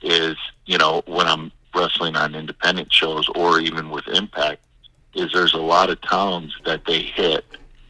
is, 0.03 0.37
you 0.67 0.79
know, 0.79 1.03
when 1.07 1.27
I'm 1.27 1.53
wrestling 1.75 2.17
on 2.17 2.35
independent 2.35 2.93
shows 2.93 3.29
or 3.35 3.61
even 3.61 3.91
with 3.91 4.07
Impact, 4.09 4.61
is 5.15 5.31
there's 5.33 5.55
a 5.55 5.59
lot 5.59 5.91
of 5.91 6.01
towns 6.03 6.55
that 6.65 6.85
they 6.87 7.03
hit 7.03 7.45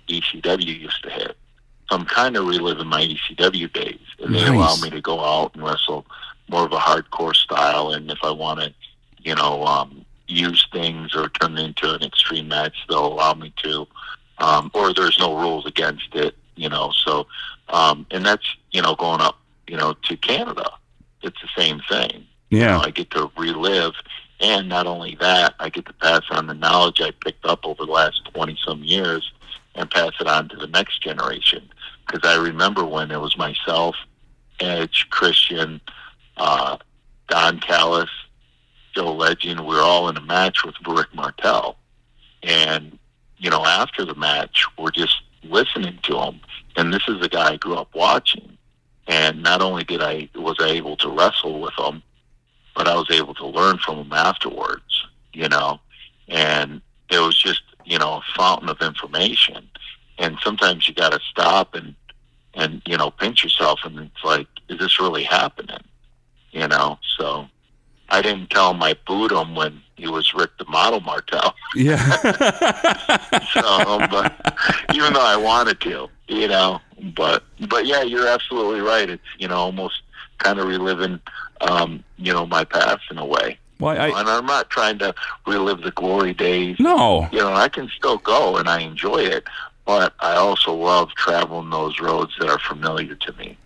ECW 0.09 0.81
used 0.81 1.03
to 1.05 1.11
hit. 1.11 1.37
So 1.89 1.97
I'm 1.97 2.05
kind 2.07 2.37
of 2.37 2.47
reliving 2.47 2.87
my 2.87 3.03
ECW 3.03 3.73
days, 3.73 4.00
and 4.21 4.35
they 4.35 4.41
Nice. 4.41 4.49
allow 4.50 4.77
me 4.77 4.91
to 4.91 5.00
go 5.00 5.21
out 5.25 5.55
and 5.55 5.65
wrestle 5.65 6.07
more 6.49 6.65
of 6.65 6.73
a 6.73 6.79
hardcore 6.79 7.35
style. 7.35 7.91
And 7.91 8.11
if 8.11 8.19
I 8.23 8.31
want 8.31 8.61
to, 8.61 8.73
you 9.19 9.35
know, 9.35 9.65
um, 9.65 10.05
use 10.29 10.67
things 10.73 11.15
or 11.15 11.29
turn 11.29 11.59
it 11.59 11.65
into 11.65 11.93
an 11.95 12.03
extreme 12.03 12.49
match, 12.49 12.77
they'll 12.89 13.07
allow 13.07 13.35
me 13.35 13.53
to 13.65 13.87
um, 14.41 14.71
or 14.75 14.93
there's 14.93 15.19
no 15.19 15.37
rules 15.39 15.67
against 15.67 16.15
it, 16.15 16.35
you 16.61 16.69
know. 16.69 16.93
So, 17.05 17.26
um, 17.69 18.07
and 18.11 18.25
that's 18.25 18.57
you 18.73 18.83
know 18.83 18.95
going 18.97 19.21
up, 19.21 19.38
you 19.69 19.76
know, 19.76 19.95
to 20.05 20.17
Canada. 20.17 20.71
It's 21.23 21.40
the 21.40 21.49
same 21.62 21.81
thing. 21.88 22.26
You 22.59 22.67
Yeah. 22.67 22.73
know, 22.73 22.81
I 22.81 22.90
get 22.90 23.11
to 23.12 23.31
relive, 23.37 23.95
and 24.40 24.69
not 24.69 24.87
only 24.87 25.17
that, 25.21 25.55
I 25.61 25.69
get 25.71 25.87
to 25.87 25.93
pass 25.95 26.23
on 26.31 26.47
the 26.47 26.55
knowledge 26.55 27.00
I 27.00 27.11
picked 27.12 27.45
up 27.47 27.61
over 27.64 27.87
the 27.87 27.93
last 27.93 28.23
twenty 28.33 28.57
some 28.64 28.83
years, 28.85 29.33
and 29.75 29.90
pass 29.90 30.12
it 30.21 30.26
on 30.29 30.49
to 30.50 30.57
the 30.57 30.67
next 30.69 31.02
generation. 31.02 31.69
Because 32.07 32.29
I 32.29 32.37
remember 32.43 32.85
when 32.85 33.11
it 33.11 33.21
was 33.21 33.37
myself, 33.38 33.97
Edge, 34.61 35.07
Christian, 35.11 35.81
uh, 36.37 36.76
Don 37.29 37.61
Callis, 37.61 38.11
Joe 38.95 39.14
Legend. 39.14 39.61
We 39.61 39.75
were 39.76 39.83
all 39.83 40.09
in 40.09 40.17
a 40.17 40.21
match 40.23 40.64
with 40.64 40.75
Rick 40.87 41.14
Martel, 41.14 41.76
and 42.43 42.99
you 43.38 43.50
know, 43.50 43.64
after 43.64 44.05
the 44.05 44.14
match, 44.14 44.64
we're 44.79 44.90
just 44.90 45.20
And 46.77 46.93
this 46.93 47.03
is 47.09 47.21
the 47.21 47.29
guy 47.29 47.53
I 47.53 47.57
grew 47.57 47.75
up 47.75 47.95
watching. 47.95 48.57
And 49.07 49.43
not 49.43 49.61
only 49.61 49.85
did 49.85 50.03
I 50.03 50.29
was 50.35 50.57
I 50.61 50.69
able 50.69 50.97
to 50.99 51.11
wrestle 51.11 51.61
with 51.61 51.75
him, 51.79 52.03
but 52.75 52.87
I 52.87 52.95
was 52.95 53.11
able 53.11 53.35
to 53.35 53.47
learn 53.47 53.79
from 53.79 53.99
him 53.99 54.13
afterwards. 54.13 55.07
You 55.33 55.49
know, 55.49 55.81
and 56.29 56.81
it 57.11 57.19
was 57.19 57.41
just 57.41 57.63
you 57.85 57.99
know 57.99 58.15
a 58.15 58.23
fountain 58.37 58.69
of 58.69 58.81
information. 58.81 59.69
And 60.19 60.37
sometimes 60.43 60.87
you 60.87 60.95
got 60.95 61.13
to 61.13 61.21
stop 61.31 61.75
and 61.75 61.95
and 62.55 62.83
you 62.87 62.97
know 62.97 63.11
pinch 63.11 63.43
yourself, 63.43 63.81
and 63.85 63.99
it's 63.99 64.25
like, 64.25 64.47
is 64.69 64.79
this 64.79 65.01
really 65.01 65.25
happening? 65.25 65.83
You 66.53 66.69
know, 66.69 66.99
so. 67.19 67.49
I 68.13 68.23
didn't 68.23 68.51
tell 68.51 68.73
him 68.73 68.83
I 68.83 68.97
booed 69.07 69.31
him 69.31 69.55
when 69.55 69.81
he 69.95 70.09
was 70.09 70.35
Rick 70.35 70.51
the 70.59 70.65
Model 70.65 71.01
Martel. 71.01 71.55
Yeah. 71.77 71.97
So, 73.53 73.99
but 74.11 74.35
even 74.95 75.13
though 75.13 75.25
I 75.25 75.37
wanted 75.37 75.81
to, 75.83 76.09
you 76.31 76.49
know, 76.49 76.81
but 77.17 77.43
but 77.69 77.87
yeah, 77.87 78.03
you're 78.03 78.29
absolutely 78.29 78.81
right. 78.81 79.11
It's 79.11 79.23
you 79.39 79.49
know 79.49 79.57
almost 79.57 80.03
kind 80.39 80.59
of 80.59 80.67
reliving, 80.67 81.21
um, 81.61 82.03
you 82.17 82.33
know, 82.33 82.47
my 82.47 82.65
past 82.65 83.03
in 83.11 83.19
a 83.19 83.27
way. 83.27 83.59
well, 83.79 84.01
I, 84.01 84.09
and 84.09 84.29
I'm 84.29 84.47
not 84.47 84.71
trying 84.71 84.99
to 85.01 85.15
relive 85.47 85.83
the 85.83 85.91
glory 85.91 86.33
days. 86.33 86.77
no. 86.79 87.29
You 87.33 87.41
know, 87.41 87.53
I 87.53 87.69
can 87.69 87.89
still 87.89 88.19
go 88.19 88.57
and 88.57 88.69
I 88.69 88.81
enjoy 88.81 89.19
it, 89.19 89.45
but 89.85 90.15
I 90.21 90.37
also 90.37 90.73
love 90.73 91.11
traveling 91.15 91.71
those 91.71 92.01
roads 92.01 92.33
that 92.39 92.49
are 92.49 92.59
familiar 92.61 93.17
to 93.17 93.33
me. 93.35 93.59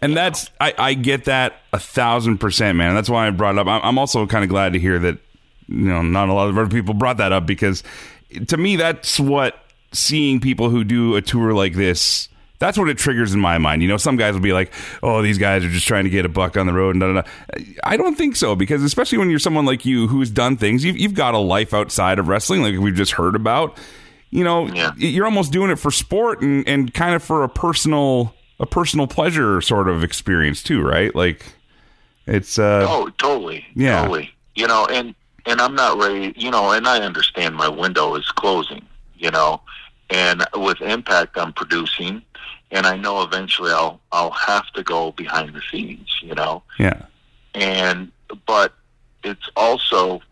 And 0.00 0.16
that's 0.16 0.50
I, 0.60 0.74
I 0.78 0.94
get 0.94 1.24
that 1.24 1.60
a 1.72 1.78
thousand 1.78 2.38
percent, 2.38 2.76
man. 2.76 2.94
That's 2.94 3.10
why 3.10 3.26
I 3.26 3.30
brought 3.30 3.54
it 3.54 3.58
up. 3.58 3.66
I'm 3.66 3.80
I'm 3.82 3.98
also 3.98 4.26
kind 4.26 4.44
of 4.44 4.50
glad 4.50 4.74
to 4.74 4.78
hear 4.78 4.98
that 4.98 5.18
you 5.68 5.88
know 5.88 6.02
not 6.02 6.28
a 6.28 6.32
lot 6.32 6.48
of 6.48 6.58
other 6.58 6.70
people 6.70 6.94
brought 6.94 7.16
that 7.16 7.32
up 7.32 7.46
because 7.46 7.82
to 8.48 8.56
me 8.56 8.76
that's 8.76 9.18
what 9.18 9.56
seeing 9.92 10.40
people 10.40 10.70
who 10.70 10.84
do 10.84 11.16
a 11.16 11.22
tour 11.22 11.52
like 11.52 11.74
this. 11.74 12.28
That's 12.60 12.76
what 12.76 12.88
it 12.88 12.98
triggers 12.98 13.32
in 13.34 13.38
my 13.40 13.56
mind. 13.58 13.82
You 13.82 13.88
know, 13.88 13.96
some 13.98 14.16
guys 14.16 14.34
will 14.34 14.40
be 14.40 14.52
like, 14.52 14.72
"Oh, 15.02 15.22
these 15.22 15.38
guys 15.38 15.64
are 15.64 15.68
just 15.70 15.86
trying 15.86 16.04
to 16.04 16.10
get 16.10 16.24
a 16.24 16.28
buck 16.28 16.56
on 16.56 16.66
the 16.66 16.72
road." 16.72 16.96
And 16.96 17.00
da, 17.00 17.12
da, 17.12 17.20
da. 17.22 17.62
I 17.84 17.96
don't 17.96 18.16
think 18.16 18.34
so 18.34 18.56
because 18.56 18.82
especially 18.82 19.18
when 19.18 19.30
you're 19.30 19.38
someone 19.38 19.64
like 19.64 19.84
you 19.86 20.08
who's 20.08 20.28
done 20.30 20.56
things, 20.56 20.84
you've 20.84 20.98
you've 20.98 21.14
got 21.14 21.34
a 21.34 21.38
life 21.38 21.72
outside 21.72 22.18
of 22.18 22.26
wrestling, 22.26 22.62
like 22.62 22.76
we've 22.78 22.96
just 22.96 23.12
heard 23.12 23.36
about. 23.36 23.78
You 24.30 24.42
know, 24.44 24.66
Yeah. 24.66 24.90
you're 24.96 25.24
almost 25.24 25.52
doing 25.52 25.70
it 25.70 25.76
for 25.78 25.90
sport 25.92 26.40
and 26.42 26.66
and 26.68 26.92
kind 26.92 27.14
of 27.14 27.22
for 27.22 27.44
a 27.44 27.48
personal 27.48 28.34
a 28.60 28.66
personal 28.66 29.06
pleasure 29.06 29.60
sort 29.60 29.88
of 29.88 30.02
experience 30.02 30.60
too, 30.62 30.82
right? 30.82 31.14
Like 31.14 31.46
it's 32.26 32.58
uh 32.58 32.86
Oh, 32.90 33.08
totally. 33.18 33.64
Yeah. 33.76 34.00
Totally. 34.02 34.30
You 34.56 34.66
know, 34.66 34.84
and 34.86 35.14
and 35.46 35.60
I'm 35.60 35.76
not 35.76 35.96
ready. 35.96 36.34
You 36.36 36.50
know, 36.50 36.72
and 36.72 36.88
I 36.88 36.98
understand 37.02 37.54
my 37.54 37.68
window 37.68 38.16
is 38.16 38.26
closing. 38.32 38.82
You 39.18 39.30
know, 39.30 39.60
and 40.10 40.44
with 40.54 40.80
Impact, 40.80 41.36
I'm 41.36 41.52
producing, 41.52 42.22
and 42.70 42.86
I 42.86 42.96
know 42.96 43.22
eventually 43.22 43.72
I'll 43.72 44.00
I'll 44.12 44.30
have 44.30 44.70
to 44.72 44.82
go 44.82 45.12
behind 45.12 45.54
the 45.54 45.62
scenes. 45.70 46.08
You 46.22 46.34
know, 46.34 46.62
yeah. 46.78 47.06
and 47.54 48.10
but 48.46 48.74
it's 49.24 49.48
also 49.56 50.22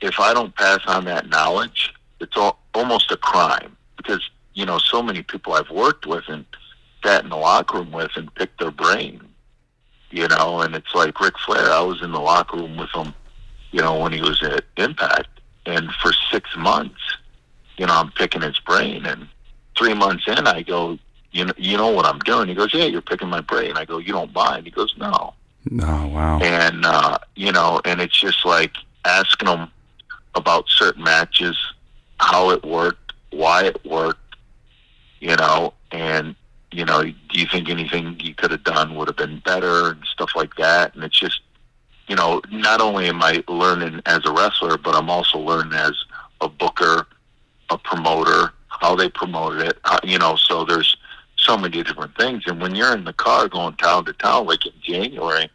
if 0.00 0.20
I 0.20 0.34
don't 0.34 0.54
pass 0.54 0.80
on 0.86 1.04
that 1.06 1.28
knowledge, 1.28 1.94
it's 2.20 2.36
al- 2.36 2.58
almost 2.74 3.10
a 3.10 3.16
crime 3.16 3.76
because 3.96 4.28
you 4.54 4.62
you 4.62 4.66
know 4.66 4.78
so 4.78 5.02
many 5.02 5.22
people 5.22 5.52
I've 5.52 5.70
worked 5.70 6.06
with 6.06 6.24
and 6.28 6.44
sat 7.04 7.22
in 7.22 7.30
the 7.30 7.36
locker 7.36 7.78
room 7.78 7.92
with 7.92 8.10
and 8.16 8.34
picked 8.34 8.58
their 8.58 8.70
brain. 8.70 9.20
You 10.10 10.28
know, 10.28 10.60
and 10.60 10.74
it's 10.74 10.94
like 10.94 11.20
Ric 11.20 11.34
Flair. 11.44 11.70
I 11.70 11.80
was 11.80 12.02
in 12.02 12.12
the 12.12 12.20
locker 12.20 12.56
room 12.56 12.76
with 12.76 12.90
him, 12.94 13.12
you 13.72 13.80
know, 13.82 13.98
when 13.98 14.12
he 14.12 14.20
was 14.20 14.42
at 14.42 14.64
Impact, 14.76 15.28
and 15.66 15.90
for 16.00 16.12
six 16.30 16.48
months, 16.56 17.00
you 17.76 17.86
know, 17.86 17.94
I'm 17.94 18.10
picking 18.12 18.42
his 18.42 18.58
brain, 18.60 19.06
and 19.06 19.28
three 19.76 19.94
months 19.94 20.24
in, 20.26 20.46
I 20.46 20.62
go, 20.62 20.98
you 21.32 21.44
know, 21.44 21.52
you 21.56 21.76
know 21.76 21.90
what 21.90 22.06
I'm 22.06 22.18
doing? 22.20 22.48
He 22.48 22.54
goes, 22.54 22.72
yeah, 22.72 22.84
you're 22.84 23.02
picking 23.02 23.28
my 23.28 23.40
brain. 23.40 23.76
I 23.76 23.84
go, 23.84 23.98
you 23.98 24.12
don't 24.12 24.32
mind? 24.34 24.64
He 24.64 24.70
goes, 24.70 24.94
no. 24.96 25.34
Oh 25.82 26.06
wow. 26.08 26.38
And 26.40 26.84
uh, 26.84 27.18
you 27.34 27.52
know, 27.52 27.80
and 27.84 28.00
it's 28.00 28.18
just 28.18 28.44
like 28.44 28.72
asking 29.04 29.48
him 29.48 29.68
about 30.34 30.68
certain 30.68 31.02
matches, 31.02 31.56
how 32.18 32.50
it 32.50 32.64
worked, 32.64 33.12
why 33.30 33.64
it 33.64 33.84
worked, 33.84 34.36
you 35.20 35.34
know, 35.36 35.74
and 35.90 36.36
you 36.72 36.84
know, 36.84 37.02
do 37.02 37.14
you 37.32 37.46
think 37.46 37.68
anything 37.68 38.18
you 38.20 38.34
could 38.34 38.50
have 38.50 38.64
done 38.64 38.94
would 38.96 39.08
have 39.08 39.16
been 39.16 39.40
better 39.40 39.90
and 39.90 40.04
stuff 40.04 40.30
like 40.34 40.54
that? 40.56 40.94
And 40.94 41.04
it's 41.04 41.18
just, 41.18 41.40
you 42.06 42.14
know, 42.14 42.42
not 42.50 42.80
only 42.80 43.08
am 43.08 43.22
I 43.22 43.42
learning 43.48 44.02
as 44.06 44.24
a 44.24 44.32
wrestler, 44.32 44.76
but 44.76 44.94
I'm 44.94 45.08
also 45.08 45.38
learning 45.38 45.72
as 45.72 45.94
a 46.40 46.48
booker, 46.48 47.06
a 47.70 47.78
promoter, 47.78 48.52
how 48.68 48.94
they 48.94 49.08
promoted 49.08 49.66
it, 49.66 49.78
how, 49.84 49.98
you 50.04 50.18
know. 50.18 50.36
So 50.36 50.64
there's 50.64 50.96
so 51.36 51.56
many 51.56 51.82
different 51.82 52.16
things. 52.16 52.44
And 52.46 52.60
when 52.60 52.74
you're 52.74 52.94
in 52.96 53.04
the 53.04 53.12
car 53.12 53.48
going 53.48 53.74
town 53.76 54.04
to 54.06 54.12
town, 54.14 54.46
like 54.46 54.64
in 54.66 54.72
January, 54.82 55.50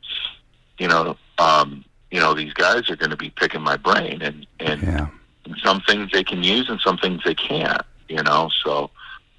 you 0.80 0.88
know, 0.88 1.16
um, 1.38 1.84
you 2.12 2.20
know, 2.20 2.34
these 2.34 2.54
guys 2.54 2.90
are 2.90 2.96
going 2.96 3.10
to 3.12 3.18
be 3.18 3.30
picking 3.30 3.62
my 3.62 3.78
brain, 3.78 4.22
and 4.22 4.46
and 4.60 4.82
Yeah. 4.82 5.08
some 5.64 5.82
things 5.82 6.12
they 6.12 6.24
can 6.24 6.44
use 6.44 6.70
and 6.70 6.80
some 6.82 6.98
things 6.98 7.22
they 7.24 7.36
can't. 7.36 7.82
You 8.10 8.24
know, 8.24 8.50
so 8.64 8.90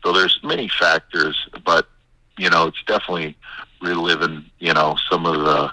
so 0.02 0.12
there's 0.12 0.38
many 0.42 0.68
factors, 0.68 1.36
but 1.64 1.88
you 2.38 2.48
know, 2.48 2.66
it's 2.66 2.82
definitely 2.86 3.36
reliving. 3.82 4.44
You 4.58 4.72
know, 4.72 4.96
some 5.10 5.26
of 5.26 5.40
the, 5.40 5.70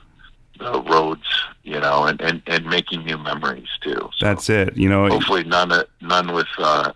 the 0.59 0.81
roads. 0.81 1.28
You 1.63 1.79
know, 1.79 2.05
and, 2.05 2.19
and 2.21 2.41
and 2.47 2.65
making 2.65 3.05
new 3.05 3.17
memories 3.17 3.67
too. 3.81 4.09
So 4.17 4.25
That's 4.25 4.49
it. 4.49 4.75
You 4.77 4.89
know, 4.89 5.07
hopefully 5.07 5.43
none 5.43 5.71
none 6.01 6.33
with 6.33 6.47
uh, 6.57 6.93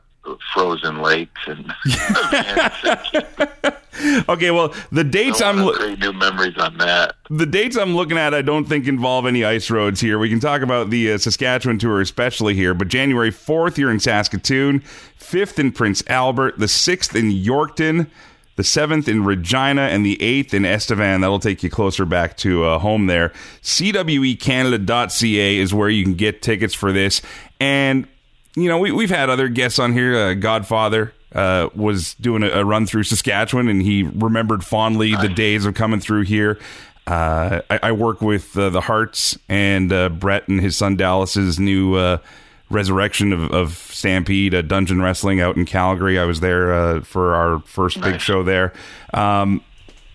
frozen 0.53 1.01
lakes 1.01 1.41
and. 1.47 1.73
okay. 4.29 4.51
Well, 4.51 4.73
the 4.91 5.03
dates 5.03 5.41
I'm 5.41 5.59
I'm 5.59 5.65
lo- 5.65 5.73
create 5.73 5.99
new 5.99 6.13
memories 6.13 6.57
on 6.57 6.77
that. 6.77 7.15
the 7.29 7.45
dates 7.45 7.77
I'm 7.77 7.95
looking 7.95 8.17
at, 8.17 8.33
I 8.33 8.41
don't 8.41 8.65
think 8.65 8.87
involve 8.87 9.25
any 9.25 9.43
ice 9.43 9.69
roads 9.69 10.01
here. 10.01 10.17
We 10.17 10.29
can 10.29 10.39
talk 10.39 10.61
about 10.61 10.89
the 10.89 11.11
uh, 11.11 11.17
Saskatchewan 11.17 11.77
tour, 11.77 12.01
especially 12.01 12.55
here. 12.55 12.73
But 12.73 12.87
January 12.87 13.31
4th, 13.31 13.77
you're 13.77 13.91
in 13.91 13.99
Saskatoon, 13.99 14.79
5th 15.19 15.59
in 15.59 15.71
Prince 15.71 16.03
Albert, 16.07 16.57
the 16.57 16.65
6th 16.65 17.15
in 17.15 17.31
Yorkton, 17.31 18.07
the 18.55 18.63
7th 18.63 19.07
in 19.07 19.23
Regina, 19.23 19.83
and 19.83 20.05
the 20.05 20.17
8th 20.17 20.53
in 20.53 20.65
Estevan. 20.65 21.21
That'll 21.21 21.39
take 21.39 21.63
you 21.63 21.69
closer 21.69 22.05
back 22.05 22.37
to 22.37 22.63
uh, 22.65 22.79
home 22.79 23.07
there. 23.07 23.33
CWECanada.ca 23.61 25.57
is 25.57 25.73
where 25.73 25.89
you 25.89 26.03
can 26.03 26.13
get 26.13 26.41
tickets 26.41 26.73
for 26.73 26.91
this. 26.91 27.21
And, 27.59 28.07
you 28.55 28.67
know, 28.67 28.77
we, 28.77 28.91
we've 28.91 29.09
had 29.09 29.29
other 29.29 29.47
guests 29.47 29.79
on 29.79 29.93
here. 29.93 30.15
Uh, 30.15 30.33
Godfather 30.35 31.13
uh, 31.33 31.69
was 31.75 32.13
doing 32.15 32.43
a, 32.43 32.49
a 32.49 32.65
run 32.65 32.85
through 32.85 33.03
Saskatchewan, 33.03 33.67
and 33.67 33.81
he 33.81 34.03
remembered 34.03 34.63
fondly 34.63 35.15
the 35.15 35.29
days 35.29 35.65
of 35.65 35.73
coming 35.73 35.99
through 35.99 36.23
here. 36.23 36.59
Uh, 37.05 37.61
I, 37.69 37.79
I 37.83 37.91
work 37.91 38.21
with 38.21 38.57
uh, 38.57 38.69
the 38.69 38.81
Hearts 38.81 39.37
and 39.49 39.91
uh, 39.91 40.09
Bret 40.09 40.47
and 40.47 40.61
his 40.61 40.77
son 40.77 40.95
Dallas's 40.95 41.59
new 41.59 41.95
uh, 41.95 42.17
resurrection 42.69 43.33
of, 43.33 43.51
of 43.51 43.73
Stampede, 43.73 44.53
uh, 44.53 44.61
Dungeon 44.61 45.01
Wrestling 45.01 45.41
out 45.41 45.55
in 45.57 45.65
Calgary. 45.65 46.17
I 46.17 46.25
was 46.25 46.39
there 46.39 46.73
uh, 46.73 47.01
for 47.01 47.35
our 47.35 47.59
first 47.59 48.01
big 48.01 48.19
show 48.19 48.43
there. 48.43 48.73
Um, 49.13 49.63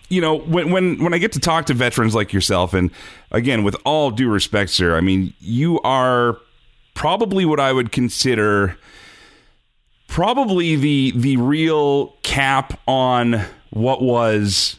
you 0.09 0.21
know, 0.21 0.39
when 0.39 0.71
when 0.71 1.03
when 1.03 1.13
I 1.13 1.19
get 1.19 1.31
to 1.33 1.39
talk 1.39 1.67
to 1.67 1.73
veterans 1.73 2.15
like 2.15 2.33
yourself, 2.33 2.73
and 2.73 2.91
again, 3.31 3.63
with 3.63 3.75
all 3.85 4.11
due 4.11 4.29
respect, 4.29 4.71
sir, 4.71 4.97
I 4.97 5.01
mean, 5.01 5.33
you 5.39 5.79
are 5.81 6.37
probably 6.95 7.45
what 7.45 7.59
I 7.59 7.71
would 7.71 7.91
consider 7.91 8.77
probably 10.07 10.75
the 10.75 11.13
the 11.15 11.37
real 11.37 12.07
cap 12.23 12.79
on 12.87 13.45
what 13.69 14.01
was 14.01 14.77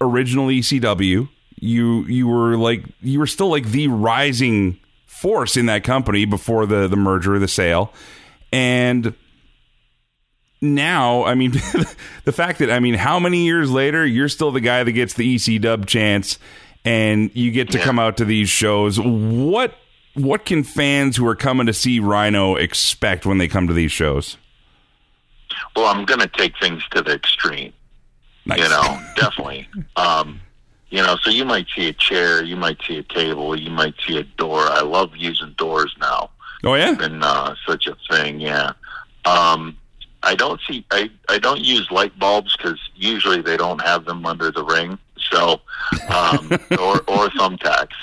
originally 0.00 0.60
ECW. 0.60 1.28
You 1.56 2.04
you 2.04 2.28
were 2.28 2.56
like 2.56 2.84
you 3.02 3.18
were 3.18 3.26
still 3.26 3.48
like 3.48 3.66
the 3.66 3.88
rising 3.88 4.78
force 5.22 5.56
in 5.56 5.66
that 5.66 5.84
company 5.84 6.24
before 6.26 6.66
the 6.66 6.88
the 6.88 6.96
merger, 6.96 7.36
or 7.36 7.38
the 7.38 7.48
sale, 7.48 7.92
and 8.52 9.14
now, 10.60 11.24
I 11.24 11.34
mean, 11.34 11.50
the 12.24 12.32
fact 12.32 12.58
that 12.60 12.70
I 12.70 12.78
mean, 12.80 12.94
how 12.94 13.18
many 13.18 13.44
years 13.44 13.70
later 13.70 14.06
you're 14.06 14.28
still 14.28 14.52
the 14.52 14.60
guy 14.60 14.84
that 14.84 14.92
gets 14.92 15.14
the 15.14 15.34
EC 15.34 15.60
Dub 15.60 15.86
chance, 15.86 16.38
and 16.84 17.30
you 17.34 17.50
get 17.50 17.70
to 17.70 17.78
Yeah. 17.78 17.84
come 17.84 17.98
out 17.98 18.16
to 18.18 18.24
these 18.24 18.48
shows. 18.48 19.00
What 19.00 19.74
what 20.14 20.44
can 20.44 20.62
fans 20.62 21.16
who 21.16 21.26
are 21.26 21.34
coming 21.34 21.66
to 21.66 21.72
see 21.72 21.98
Rhino 21.98 22.54
expect 22.56 23.24
when 23.24 23.38
they 23.38 23.48
come 23.48 23.66
to 23.68 23.72
these 23.74 23.90
shows? 23.92 24.36
Well, 25.74 25.86
I'm 25.86 26.04
going 26.04 26.20
to 26.20 26.28
take 26.28 26.52
things 26.60 26.82
to 26.90 27.02
the 27.02 27.14
extreme. 27.14 27.72
Nice. 28.44 28.58
You 28.58 28.68
know, 28.68 29.00
definitely. 29.16 29.68
Um, 29.96 30.40
you 30.92 31.02
know, 31.02 31.16
so 31.22 31.30
you 31.30 31.44
might 31.44 31.66
see 31.74 31.88
a 31.88 31.92
chair, 31.94 32.44
you 32.44 32.54
might 32.54 32.78
see 32.86 32.98
a 32.98 33.02
table, 33.02 33.58
you 33.58 33.70
might 33.70 33.94
see 34.06 34.18
a 34.18 34.22
door. 34.24 34.60
I 34.70 34.82
love 34.82 35.16
using 35.16 35.52
doors 35.56 35.92
now. 35.98 36.30
oh 36.64 36.74
yeah, 36.74 36.92
Been 36.94 37.22
uh, 37.22 37.54
such 37.66 37.86
a 37.86 37.96
thing, 38.10 38.38
yeah. 38.40 38.72
Um, 39.24 39.76
I 40.22 40.34
don't 40.36 40.60
see. 40.68 40.84
I 40.90 41.10
I 41.28 41.38
don't 41.38 41.60
use 41.60 41.90
light 41.90 42.16
bulbs 42.18 42.56
because 42.56 42.78
usually 42.94 43.40
they 43.40 43.56
don't 43.56 43.80
have 43.80 44.04
them 44.04 44.24
under 44.26 44.50
the 44.52 44.64
ring. 44.64 44.98
So, 45.30 45.60
um, 46.10 46.50
or 46.78 46.98
or 47.08 47.28
thumbtacks. 47.40 47.96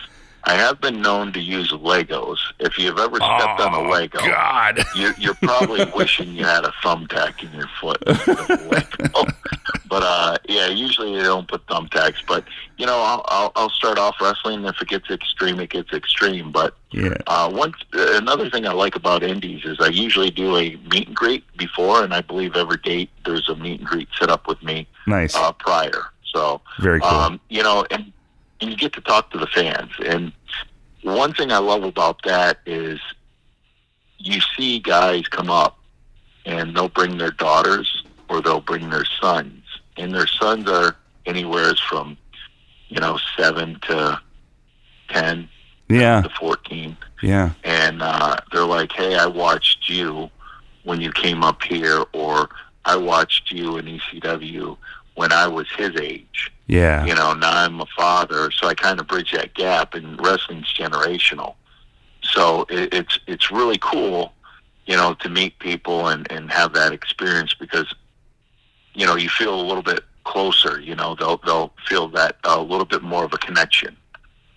I 0.45 0.54
have 0.56 0.80
been 0.82 1.02
known 1.02 1.32
to 1.34 1.39
use 1.39 1.71
Legos. 1.73 2.38
If 2.60 2.78
you've 2.80 2.97
ever 2.97 3.17
stepped 3.17 3.60
on 3.60 3.73
a 3.73 3.80
Oh, 3.80 3.89
Lego, 3.89 4.19
God. 4.19 4.80
you're, 4.95 5.13
you're 5.19 5.34
probably 5.36 5.84
wishing 5.95 6.30
you 6.34 6.45
had 6.45 6.63
a 6.63 6.73
thumbtack 6.84 7.43
in 7.43 7.52
your 7.54 7.67
foot. 7.80 8.02
of 8.08 8.49
a 8.49 8.56
Lego. 8.71 9.25
but 9.89 10.02
uh, 10.02 10.38
yeah, 10.47 10.67
usually 10.67 11.15
they 11.17 11.23
don't 11.23 11.47
put 11.47 11.65
thumbtacks. 11.67 12.25
But 12.25 12.45
know, 12.89 12.99
I'll, 13.02 13.23
I'll 13.28 13.52
I'll 13.56 13.69
start 13.69 13.97
off 13.97 14.15
wrestling. 14.21 14.65
If 14.65 14.82
it 14.82 14.88
gets 14.88 15.10
extreme, 15.10 15.60
it 15.60 15.69
gets 15.69 15.93
extreme. 15.93 16.52
But 16.52 16.75
Yeah. 16.91 17.15
uh, 17.28 17.49
one 17.52 17.73
another 17.93 18.49
thing 18.49 18.65
I 18.67 18.73
like 18.73 18.95
about 18.95 19.23
indies 19.23 19.63
is 19.65 19.78
I 19.80 19.88
usually 19.88 20.32
do 20.32 20.58
a 20.58 20.75
meet 20.91 21.08
and 21.08 21.15
greet 21.15 21.43
before, 21.58 22.04
and 22.04 22.13
I 22.13 22.21
believe 22.21 22.56
every 22.56 22.78
date 22.78 23.10
there's 23.25 23.47
a 23.49 23.56
meet 23.56 23.80
and 23.80 23.88
greet 23.89 24.10
set 24.19 24.30
up 24.30 24.47
with 24.47 24.62
me 24.63 24.88
Nice. 25.08 25.36
uh, 25.36 25.52
prior. 25.54 26.04
So 26.34 26.62
Very 26.80 26.99
cool. 26.99 27.10
um, 27.10 27.39
you 27.49 27.63
know, 27.63 27.86
and, 27.91 28.12
and 28.62 28.69
you 28.69 28.75
get 28.78 28.93
to 28.93 29.02
talk 29.02 29.32
to 29.32 29.38
the 29.38 29.47
fans. 29.47 29.91
And 30.06 30.32
one 31.04 31.34
thing 31.34 31.52
I 31.52 31.58
love 31.60 31.84
about 31.84 32.21
that 32.25 32.60
is 32.65 32.99
you 34.17 34.39
see 34.58 34.80
guys 34.80 35.28
come 35.28 35.49
up 35.49 35.78
and 36.45 36.75
they'll 36.75 36.89
bring 36.89 37.17
their 37.17 37.32
daughters 37.32 38.04
or 38.30 38.41
they'll 38.41 38.62
bring 38.62 38.89
their 38.89 39.06
sons, 39.19 39.63
and 39.97 40.13
their 40.13 40.28
sons 40.28 40.69
are 40.69 40.95
anywhere 41.25 41.73
from 41.89 42.17
you 42.89 42.99
know 42.99 43.17
seven 43.38 43.80
to 43.84 44.19
ten 45.10 45.47
yeah. 45.88 46.21
to 46.21 46.30
fourteen 46.30 46.97
Yeah. 47.21 47.52
and 47.63 48.02
uh, 48.02 48.38
they're 48.52 48.65
like, 48.65 48.91
"Hey, 48.91 49.15
I 49.15 49.25
watched 49.25 49.89
you 49.89 50.30
when 50.84 51.02
you 51.02 51.12
came 51.12 51.43
up 51.43 51.63
here, 51.63 52.04
or 52.13 52.49
I 52.86 52.95
watched 52.95 53.52
you 53.52 53.78
in 53.78 53.86
ECW 53.86 54.78
when 55.15 55.32
I 55.32 55.47
was 55.47 55.67
his 55.78 55.95
age. 55.99 56.52
Yeah. 56.67 57.06
You 57.06 57.13
know, 57.13 57.34
now 57.34 57.52
I'm 57.52 57.82
a 57.82 57.86
father, 57.97 58.52
so 58.52 58.67
I 58.67 58.73
kind 58.73 58.99
of 58.99 59.08
bridge 59.08 59.32
that 59.34 59.54
gap. 59.54 59.93
And 59.93 60.19
wrestling's 60.23 60.73
generational, 60.73 61.56
so 62.23 62.65
it, 62.69 62.93
it's 62.93 63.19
it's 63.28 63.52
really 63.52 63.78
cool, 63.80 64.34
you 64.86 64.95
know, 64.95 65.13
to 65.15 65.30
meet 65.30 65.60
people 65.60 66.08
and 66.08 66.32
and 66.32 66.52
have 66.52 66.73
that 66.73 66.93
experience 66.93 67.54
because, 67.54 67.93
you 68.93 69.06
know, 69.06 69.15
you 69.15 69.30
feel 69.30 69.60
a 69.60 69.62
little 69.62 69.84
bit 69.84 70.04
closer. 70.30 70.80
You 70.80 70.96
know, 70.96 71.15
they'll 71.15 71.38
they'll 71.46 71.74
feel 71.88 72.08
that 72.10 72.38
a 72.44 72.62
little 72.62 72.86
bit 72.86 73.02
more 73.02 73.24
of 73.24 73.34
a 73.34 73.38
connection. 73.38 73.98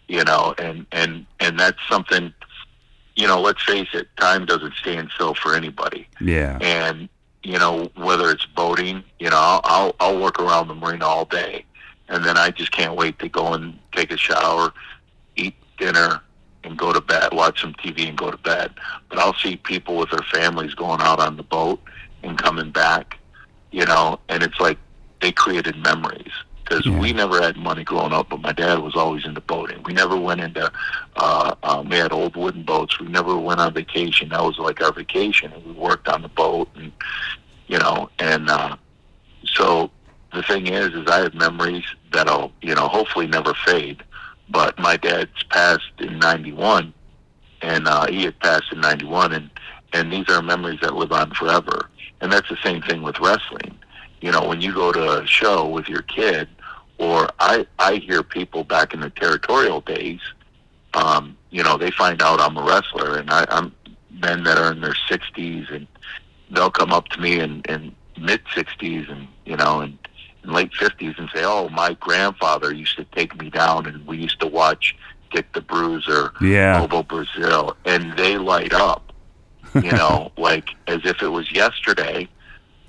You 0.08 0.24
know, 0.24 0.54
and 0.58 0.86
and 0.92 1.26
and 1.40 1.58
that's 1.58 1.78
something 1.88 2.32
you 3.16 3.26
know, 3.26 3.40
let's 3.40 3.62
face 3.62 3.88
it, 3.92 4.08
time 4.16 4.46
doesn't 4.46 4.74
stand 4.74 5.10
still 5.14 5.34
for 5.34 5.54
anybody. 5.54 6.08
Yeah. 6.20 6.58
And 6.60 7.08
you 7.42 7.58
know, 7.58 7.90
whether 7.96 8.30
it's 8.30 8.46
boating, 8.46 9.02
you 9.18 9.30
know, 9.30 9.36
I'll 9.36 9.60
I'll, 9.64 9.96
I'll 10.00 10.20
work 10.20 10.38
around 10.38 10.68
the 10.68 10.74
marina 10.74 11.04
all 11.04 11.24
day, 11.24 11.64
and 12.08 12.24
then 12.24 12.36
I 12.36 12.50
just 12.50 12.72
can't 12.72 12.96
wait 12.96 13.18
to 13.18 13.28
go 13.28 13.52
and 13.52 13.78
take 13.92 14.12
a 14.12 14.16
shower, 14.16 14.72
eat 15.36 15.54
dinner, 15.78 16.20
and 16.62 16.78
go 16.78 16.92
to 16.92 17.00
bed, 17.00 17.32
watch 17.32 17.60
some 17.60 17.74
TV, 17.74 18.08
and 18.08 18.16
go 18.16 18.30
to 18.30 18.36
bed. 18.36 18.72
But 19.08 19.18
I'll 19.18 19.34
see 19.34 19.56
people 19.56 19.96
with 19.96 20.10
their 20.10 20.26
families 20.32 20.74
going 20.74 21.00
out 21.00 21.18
on 21.18 21.36
the 21.36 21.42
boat 21.42 21.80
and 22.22 22.38
coming 22.38 22.70
back, 22.70 23.18
you 23.72 23.84
know, 23.84 24.20
and 24.28 24.42
it's 24.42 24.60
like 24.60 24.78
they 25.22 25.32
created 25.32 25.76
memories. 25.78 26.32
Because 26.64 26.86
Yeah. 26.86 26.98
we 27.00 27.12
never 27.12 27.40
had 27.42 27.56
money 27.56 27.84
growing 27.84 28.12
up, 28.12 28.28
but 28.30 28.40
my 28.40 28.52
dad 28.52 28.78
was 28.80 28.94
always 28.96 29.26
into 29.26 29.40
boating. 29.40 29.82
We 29.84 29.94
never 29.94 30.16
went 30.16 30.40
into 30.40 30.70
uh, 31.16 31.54
um, 31.64 31.88
we 31.90 31.96
had 31.98 32.12
old 32.12 32.36
wooden 32.36 32.62
boats. 32.64 33.00
We 33.00 33.08
never 33.08 33.36
went 33.36 33.60
on 33.60 33.74
vacation. 33.74 34.30
That 34.30 34.42
was 34.44 34.58
like 34.58 34.82
our 34.82 34.92
vacation, 34.92 35.52
and 35.52 35.64
we 35.66 35.72
worked 35.72 36.08
on 36.08 36.22
the 36.22 36.28
boat. 36.28 36.68
And 36.76 36.92
you 37.68 37.78
know, 37.78 38.10
and 38.18 38.48
uh, 38.50 38.76
so 39.46 39.90
the 40.32 40.42
thing 40.42 40.66
is, 40.68 40.88
is 40.94 41.06
I 41.08 41.20
have 41.20 41.34
memories 41.34 41.84
that'll, 42.12 42.52
you 42.62 42.74
know, 42.74 42.88
hopefully 42.88 43.26
never 43.26 43.54
fade. 43.54 44.02
But 44.48 44.78
my 44.78 44.96
dad's 44.96 45.42
passed 45.50 45.92
in 45.98 46.18
'91, 46.18 46.94
and 47.62 47.88
uh, 47.88 48.06
he 48.06 48.24
had 48.24 48.38
passed 48.40 48.72
in 48.72 48.80
'91, 48.80 49.32
and 49.32 49.50
and 49.92 50.12
these 50.12 50.28
are 50.30 50.42
memories 50.42 50.80
that 50.82 50.94
live 50.94 51.12
on 51.12 51.32
forever. 51.34 51.90
And 52.20 52.32
that's 52.32 52.48
the 52.48 52.58
same 52.62 52.82
thing 52.82 53.02
with 53.02 53.18
wrestling. 53.20 53.78
You 54.22 54.30
know, 54.30 54.46
when 54.46 54.60
you 54.60 54.72
go 54.72 54.92
to 54.92 55.20
a 55.20 55.26
show 55.26 55.68
with 55.68 55.88
your 55.88 56.02
kid, 56.02 56.48
or 56.98 57.28
I 57.40 57.66
I 57.78 57.96
hear 57.96 58.22
people 58.22 58.62
back 58.62 58.94
in 58.94 59.00
the 59.00 59.10
territorial 59.10 59.80
days, 59.80 60.20
um, 60.94 61.36
you 61.50 61.62
know, 61.62 61.76
they 61.76 61.90
find 61.90 62.22
out 62.22 62.40
I'm 62.40 62.56
a 62.56 62.62
wrestler, 62.62 63.18
and 63.18 63.30
I, 63.30 63.44
I'm 63.48 63.74
men 64.20 64.44
that 64.44 64.58
are 64.58 64.70
in 64.70 64.80
their 64.80 64.96
60s, 65.10 65.74
and 65.74 65.88
they'll 66.50 66.70
come 66.70 66.92
up 66.92 67.08
to 67.08 67.20
me 67.20 67.40
in, 67.40 67.62
in 67.68 67.94
mid 68.16 68.44
60s, 68.54 69.10
and 69.10 69.26
you 69.44 69.56
know, 69.56 69.80
and 69.80 69.98
in 70.44 70.52
late 70.52 70.70
50s, 70.72 71.18
and 71.18 71.28
say, 71.34 71.42
"Oh, 71.44 71.68
my 71.70 71.94
grandfather 71.94 72.72
used 72.72 72.96
to 72.96 73.04
take 73.04 73.36
me 73.40 73.50
down, 73.50 73.86
and 73.86 74.06
we 74.06 74.18
used 74.18 74.40
to 74.40 74.46
watch 74.46 74.96
Dick 75.32 75.52
the 75.52 75.60
Bruiser, 75.60 76.32
Yeah. 76.40 76.78
Bobo 76.80 77.02
Brazil," 77.02 77.76
and 77.84 78.16
they 78.16 78.38
light 78.38 78.72
up, 78.72 79.12
you 79.74 79.90
know, 79.92 80.30
like 80.38 80.68
as 80.86 81.00
if 81.04 81.22
it 81.22 81.28
was 81.28 81.50
yesterday, 81.50 82.28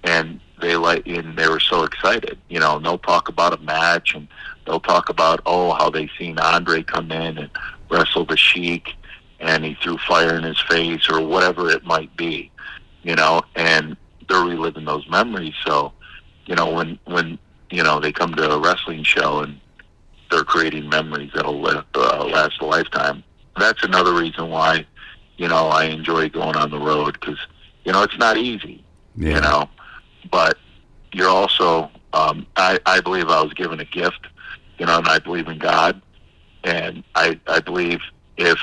and 0.04 0.39
they 0.63 0.76
like, 0.78 1.06
and 1.08 1.38
they 1.38 1.47
were 1.47 1.60
so 1.60 1.84
excited, 1.84 2.39
you 2.49 2.60
know. 2.60 2.78
And 2.78 2.86
they'll 2.86 2.97
talk 2.97 3.30
about 3.30 3.54
a 3.54 3.62
match, 3.62 4.15
and 4.15 4.28
they'll 4.65 4.80
talk 4.80 5.10
about 5.10 5.41
oh 5.45 5.73
how 5.73 5.89
they 5.89 6.10
seen 6.17 6.39
Andre 6.39 6.84
come 6.84 7.12
in 7.12 7.38
and 7.38 7.49
wrestle 7.89 8.26
the 8.26 8.38
Sheik, 8.38 8.93
and 9.39 9.63
he 9.65 9.76
threw 9.82 9.97
fire 9.97 10.36
in 10.36 10.43
his 10.43 10.60
face 10.62 11.10
or 11.10 11.21
whatever 11.26 11.69
it 11.69 11.84
might 11.86 12.15
be, 12.17 12.52
you 13.04 13.15
know, 13.15 13.41
and 13.56 13.95
they're 14.30 14.43
reliving 14.43 14.86
those 14.86 15.08
memories. 15.10 15.54
So, 15.65 15.93
you 16.45 16.56
know, 16.56 16.71
when 16.71 16.97
when 17.06 17.38
you 17.69 17.84
know 17.84 17.99
they 17.99 18.12
come 18.12 18.34
to 18.36 18.52
a 18.52 18.60
wrestling 18.60 19.04
show 19.04 19.39
and 19.41 19.60
they're 20.32 20.43
creating 20.43 20.89
memories 20.89 21.32
that'll 21.36 21.62
live, 21.62 21.86
uh, 21.95 22.26
last 22.26 22.62
a 22.62 22.65
lifetime. 22.65 23.23
That's 23.60 23.84
another 23.84 24.13
reason 24.13 24.49
why, 24.49 24.86
you 25.38 25.47
know, 25.47 25.67
I 25.67 25.86
enjoy 25.86 26.30
going 26.30 26.56
on 26.56 26.71
the 26.71 26.80
road 26.80 27.17
because 27.19 27.38
you 27.86 27.91
know 27.91 28.02
it's 28.04 28.17
not 28.17 28.38
easy, 28.38 28.84
Yeah. 29.15 29.36
you 29.36 29.41
know, 29.41 29.69
but 30.31 30.57
you're 31.12 31.29
also, 31.29 31.89
um, 32.13 32.45
I 32.55 32.79
I 32.86 33.01
believe 33.01 33.29
I 33.29 33.41
was 33.41 33.53
given 33.53 33.79
a 33.79 33.86
gift, 33.86 34.27
you 34.77 34.86
know, 34.86 34.97
and 34.97 35.07
I 35.07 35.19
believe 35.19 35.47
in 35.47 35.57
God, 35.57 36.01
and 36.63 37.03
I 37.15 37.39
I 37.47 37.59
believe 37.59 37.99
if 38.38 38.59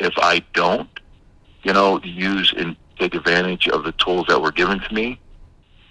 if 0.00 0.12
I 0.18 0.42
don't, 0.52 0.88
you 1.62 1.72
know, 1.72 2.00
use 2.02 2.52
and 2.56 2.76
take 2.98 3.14
advantage 3.14 3.68
of 3.68 3.84
the 3.84 3.92
tools 3.92 4.26
that 4.28 4.40
were 4.40 4.52
given 4.52 4.80
to 4.80 4.94
me, 4.94 5.18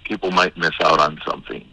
people 0.04 0.32
might 0.32 0.56
miss 0.58 0.74
out 0.82 1.00
on 1.00 1.20
something. 1.26 1.68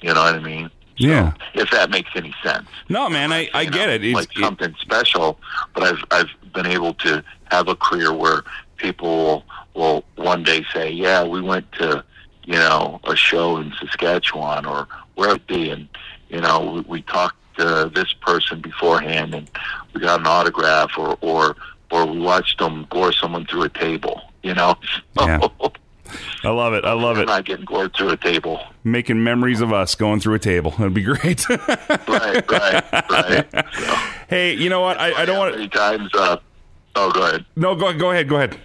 You 0.00 0.14
know 0.14 0.22
what 0.22 0.34
I 0.34 0.40
mean? 0.40 0.70
Yeah. 0.96 1.32
If 1.54 1.70
that 1.70 1.90
makes 1.90 2.10
any 2.14 2.34
sense. 2.42 2.68
No, 2.88 3.08
man, 3.08 3.32
I, 3.32 3.48
I 3.54 3.62
You 3.62 3.70
get 3.70 3.86
know, 3.86 3.94
it. 3.94 4.04
It's, 4.04 4.14
like 4.14 4.32
something 4.38 4.74
special, 4.80 5.38
but 5.74 5.82
I've 5.82 6.04
I've 6.10 6.52
been 6.52 6.66
able 6.66 6.94
to 6.94 7.24
have 7.50 7.68
a 7.68 7.76
career 7.76 8.12
where 8.12 8.42
people 8.76 9.44
will 9.74 10.04
one 10.16 10.42
day 10.42 10.64
say, 10.72 10.90
"Yeah, 10.90 11.24
we 11.24 11.40
went 11.40 11.70
to 11.72 12.04
you 12.44 12.54
know 12.54 13.00
a 13.04 13.16
show 13.16 13.56
in 13.58 13.72
Saskatchewan 13.80 14.66
or 14.66 14.86
where 15.14 15.34
it 15.34 15.46
be, 15.46 15.70
and 15.70 15.88
you 16.28 16.40
know 16.40 16.72
we, 16.72 16.80
we 16.82 17.02
talked 17.02 17.36
to 17.58 17.90
this 17.94 18.12
person 18.14 18.60
beforehand, 18.60 19.34
and 19.34 19.50
we 19.94 20.00
got 20.00 20.20
an 20.20 20.26
autograph, 20.26 20.90
or 20.98 21.16
or 21.20 21.56
or 21.90 22.06
we 22.06 22.18
watched 22.18 22.58
them 22.58 22.86
gore 22.90 23.12
someone 23.12 23.46
through 23.46 23.62
a 23.62 23.68
table." 23.68 24.22
You 24.42 24.54
know, 24.54 24.74
Yeah. 25.18 25.38
I 26.44 26.50
love 26.50 26.74
it. 26.74 26.84
I 26.84 26.92
love 26.92 27.16
I'm 27.16 27.22
it. 27.22 27.26
not 27.26 27.44
getting 27.46 27.64
gored 27.64 27.94
through 27.96 28.10
a 28.10 28.16
table. 28.18 28.60
Making 28.84 29.22
memories 29.24 29.60
of 29.62 29.72
us 29.72 29.94
going 29.94 30.20
through 30.20 30.34
a 30.34 30.38
table. 30.38 30.72
That'd 30.72 30.92
be 30.92 31.02
great. 31.02 31.46
Right, 32.08 32.50
right, 32.50 32.92
right. 33.10 33.46
So, 33.72 33.94
hey, 34.28 34.54
you 34.54 34.68
know 34.68 34.80
what? 34.80 34.98
I, 35.00 35.22
I 35.22 35.24
don't 35.24 35.38
want 35.38 35.54
to. 35.54 35.68
times. 35.68 36.10
Uh, 36.12 36.36
oh, 36.96 37.10
go 37.12 37.22
ahead. 37.26 37.44
No, 37.56 37.74
go, 37.74 37.92
go 37.96 38.10
ahead. 38.10 38.28
Go 38.28 38.36
ahead. 38.36 38.58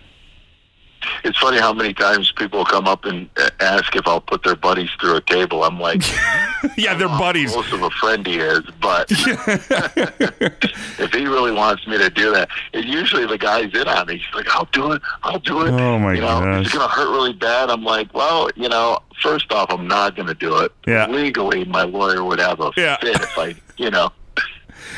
It's 1.24 1.38
funny 1.38 1.58
how 1.60 1.74
many 1.74 1.94
times 1.94 2.32
people 2.32 2.64
come 2.66 2.88
up 2.88 3.06
and 3.06 3.30
ask 3.60 3.96
if 3.96 4.08
I'll 4.08 4.22
put 4.22 4.44
their 4.44 4.56
buddies 4.56 4.90
through 5.00 5.16
a 5.18 5.22
table. 5.22 5.64
I'm 5.64 5.80
like, 5.80 6.02
Yeah, 6.78 6.96
they're 6.96 7.08
buddies. 7.08 7.56
Most 7.56 7.72
of 7.74 7.82
a 7.84 7.90
friend 7.92 8.26
he 8.26 8.38
is, 8.40 8.62
but 8.82 9.08
if 11.00 11.14
he 11.14 11.26
really 11.26 11.52
wants 11.52 11.86
me 11.88 11.98
to 11.98 12.10
do 12.10 12.32
that, 12.34 12.50
and 12.74 12.86
usually 12.86 13.26
the 13.26 13.38
guy's 13.38 13.74
in 13.74 13.88
on 13.88 14.10
it. 14.10 14.18
He's 14.18 14.34
like, 14.34 14.48
"I'll 14.56 14.68
do 14.72 14.92
it. 14.94 15.02
I'll 15.24 15.40
do 15.40 15.62
it." 15.66 15.72
Oh, 15.72 16.00
my 16.00 16.14
you 16.14 16.22
know, 16.22 16.28
gosh. 16.40 16.66
It's 16.66 16.74
gonna 16.74 16.88
hurt 16.88 17.10
really 17.12 17.34
bad. 17.34 17.70
I'm 17.70 17.84
like, 17.84 18.14
well, 18.14 18.50
you 18.56 18.70
know, 18.70 19.00
first 19.22 19.52
off, 19.52 19.68
I'm 19.70 19.88
not 19.88 20.16
gonna 20.16 20.34
do 20.34 20.58
it. 20.60 20.72
Yeah. 20.86 21.08
Legally, 21.08 21.66
my 21.66 21.84
lawyer 21.84 22.24
would 22.24 22.40
have 22.40 22.60
a 22.60 22.72
Yeah. 22.76 22.98
fit 22.98 23.16
if 23.22 23.38
I, 23.38 23.56
you 23.78 23.90
know. 23.92 24.12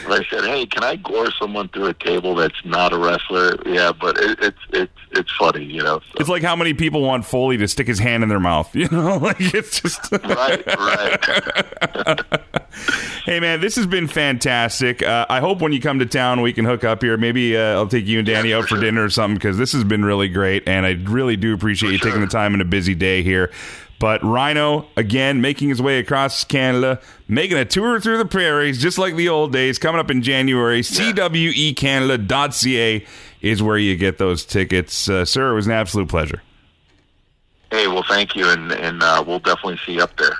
If 0.05 0.09
I 0.09 0.23
said, 0.29 0.43
"Hey, 0.45 0.65
can 0.65 0.83
I 0.83 0.95
gore 0.95 1.31
someone 1.39 1.67
through 1.69 1.87
a 1.87 1.93
table 1.93 2.35
that's 2.35 2.63
not 2.65 2.93
a 2.93 2.97
wrestler?" 2.97 3.57
Yeah, 3.65 3.91
but 3.91 4.17
it, 4.17 4.39
it's 4.41 4.57
it's 4.71 4.91
it's 5.11 5.31
funny, 5.37 5.63
you 5.65 5.81
know. 5.83 5.99
So. 5.99 6.17
It's 6.19 6.29
like 6.29 6.43
how 6.43 6.55
many 6.55 6.73
people 6.73 7.01
want 7.01 7.25
Foley 7.25 7.57
to 7.57 7.67
stick 7.67 7.87
his 7.87 7.99
hand 7.99 8.23
in 8.23 8.29
their 8.29 8.39
mouth. 8.39 8.73
You 8.79 8.87
know, 8.89 9.17
like 9.17 9.37
it's 9.39 9.81
just. 9.81 10.09
right, 10.23 10.65
right. 10.65 12.21
hey, 13.25 13.39
man, 13.41 13.59
this 13.59 13.75
has 13.75 13.85
been 13.87 14.07
fantastic. 14.07 15.03
Uh, 15.03 15.25
I 15.29 15.41
hope 15.41 15.59
when 15.61 15.73
you 15.73 15.81
come 15.81 15.99
to 15.99 16.05
town, 16.05 16.41
we 16.41 16.53
can 16.53 16.63
hook 16.65 16.83
up 16.85 17.01
here. 17.01 17.17
Maybe 17.17 17.57
uh, 17.57 17.73
I'll 17.73 17.87
take 17.87 18.05
you 18.05 18.19
and 18.19 18.25
Danny 18.25 18.49
Yeah, 18.49 18.57
out 18.57 18.61
for 18.63 18.67
for 18.69 18.75
sure. 18.75 18.81
dinner 18.81 19.03
or 19.03 19.09
something 19.09 19.35
because 19.35 19.57
this 19.57 19.73
has 19.73 19.83
been 19.83 20.05
really 20.05 20.29
great, 20.29 20.67
and 20.67 20.85
I 20.85 20.91
really 20.91 21.35
do 21.35 21.53
appreciate 21.53 21.89
For 21.89 21.93
you 21.93 21.99
taking 21.99 22.21
the 22.21 22.27
time 22.27 22.53
in 22.53 22.61
a 22.61 22.65
busy 22.65 22.95
day 22.95 23.21
here. 23.21 23.51
But 23.99 24.23
Rhino, 24.23 24.87
again, 24.95 25.41
making 25.41 25.69
his 25.69 25.81
way 25.81 25.99
across 25.99 26.45
Canada, 26.45 27.01
making 27.27 27.57
a 27.57 27.65
tour 27.65 27.99
through 27.99 28.17
the 28.17 28.25
prairies, 28.25 28.81
just 28.81 28.97
like 28.97 29.15
the 29.15 29.27
old 29.27 29.51
days, 29.51 29.77
coming 29.77 29.99
up 29.99 30.09
in 30.09 30.21
January. 30.21 30.79
CWECanada.ca 30.81 33.05
is 33.41 33.61
where 33.61 33.77
you 33.77 33.97
get 33.97 34.17
those 34.17 34.45
tickets. 34.45 35.09
Uh, 35.09 35.25
sir, 35.25 35.51
it 35.51 35.55
was 35.55 35.67
an 35.67 35.73
absolute 35.73 36.07
pleasure. 36.07 36.41
Hey, 37.71 37.87
well, 37.87 38.05
thank 38.07 38.35
you, 38.35 38.49
and 38.49 38.71
and 38.71 39.03
uh, 39.03 39.21
we'll 39.27 39.39
definitely 39.39 39.79
see 39.85 39.91
you 39.93 40.01
up 40.01 40.15
there. 40.17 40.37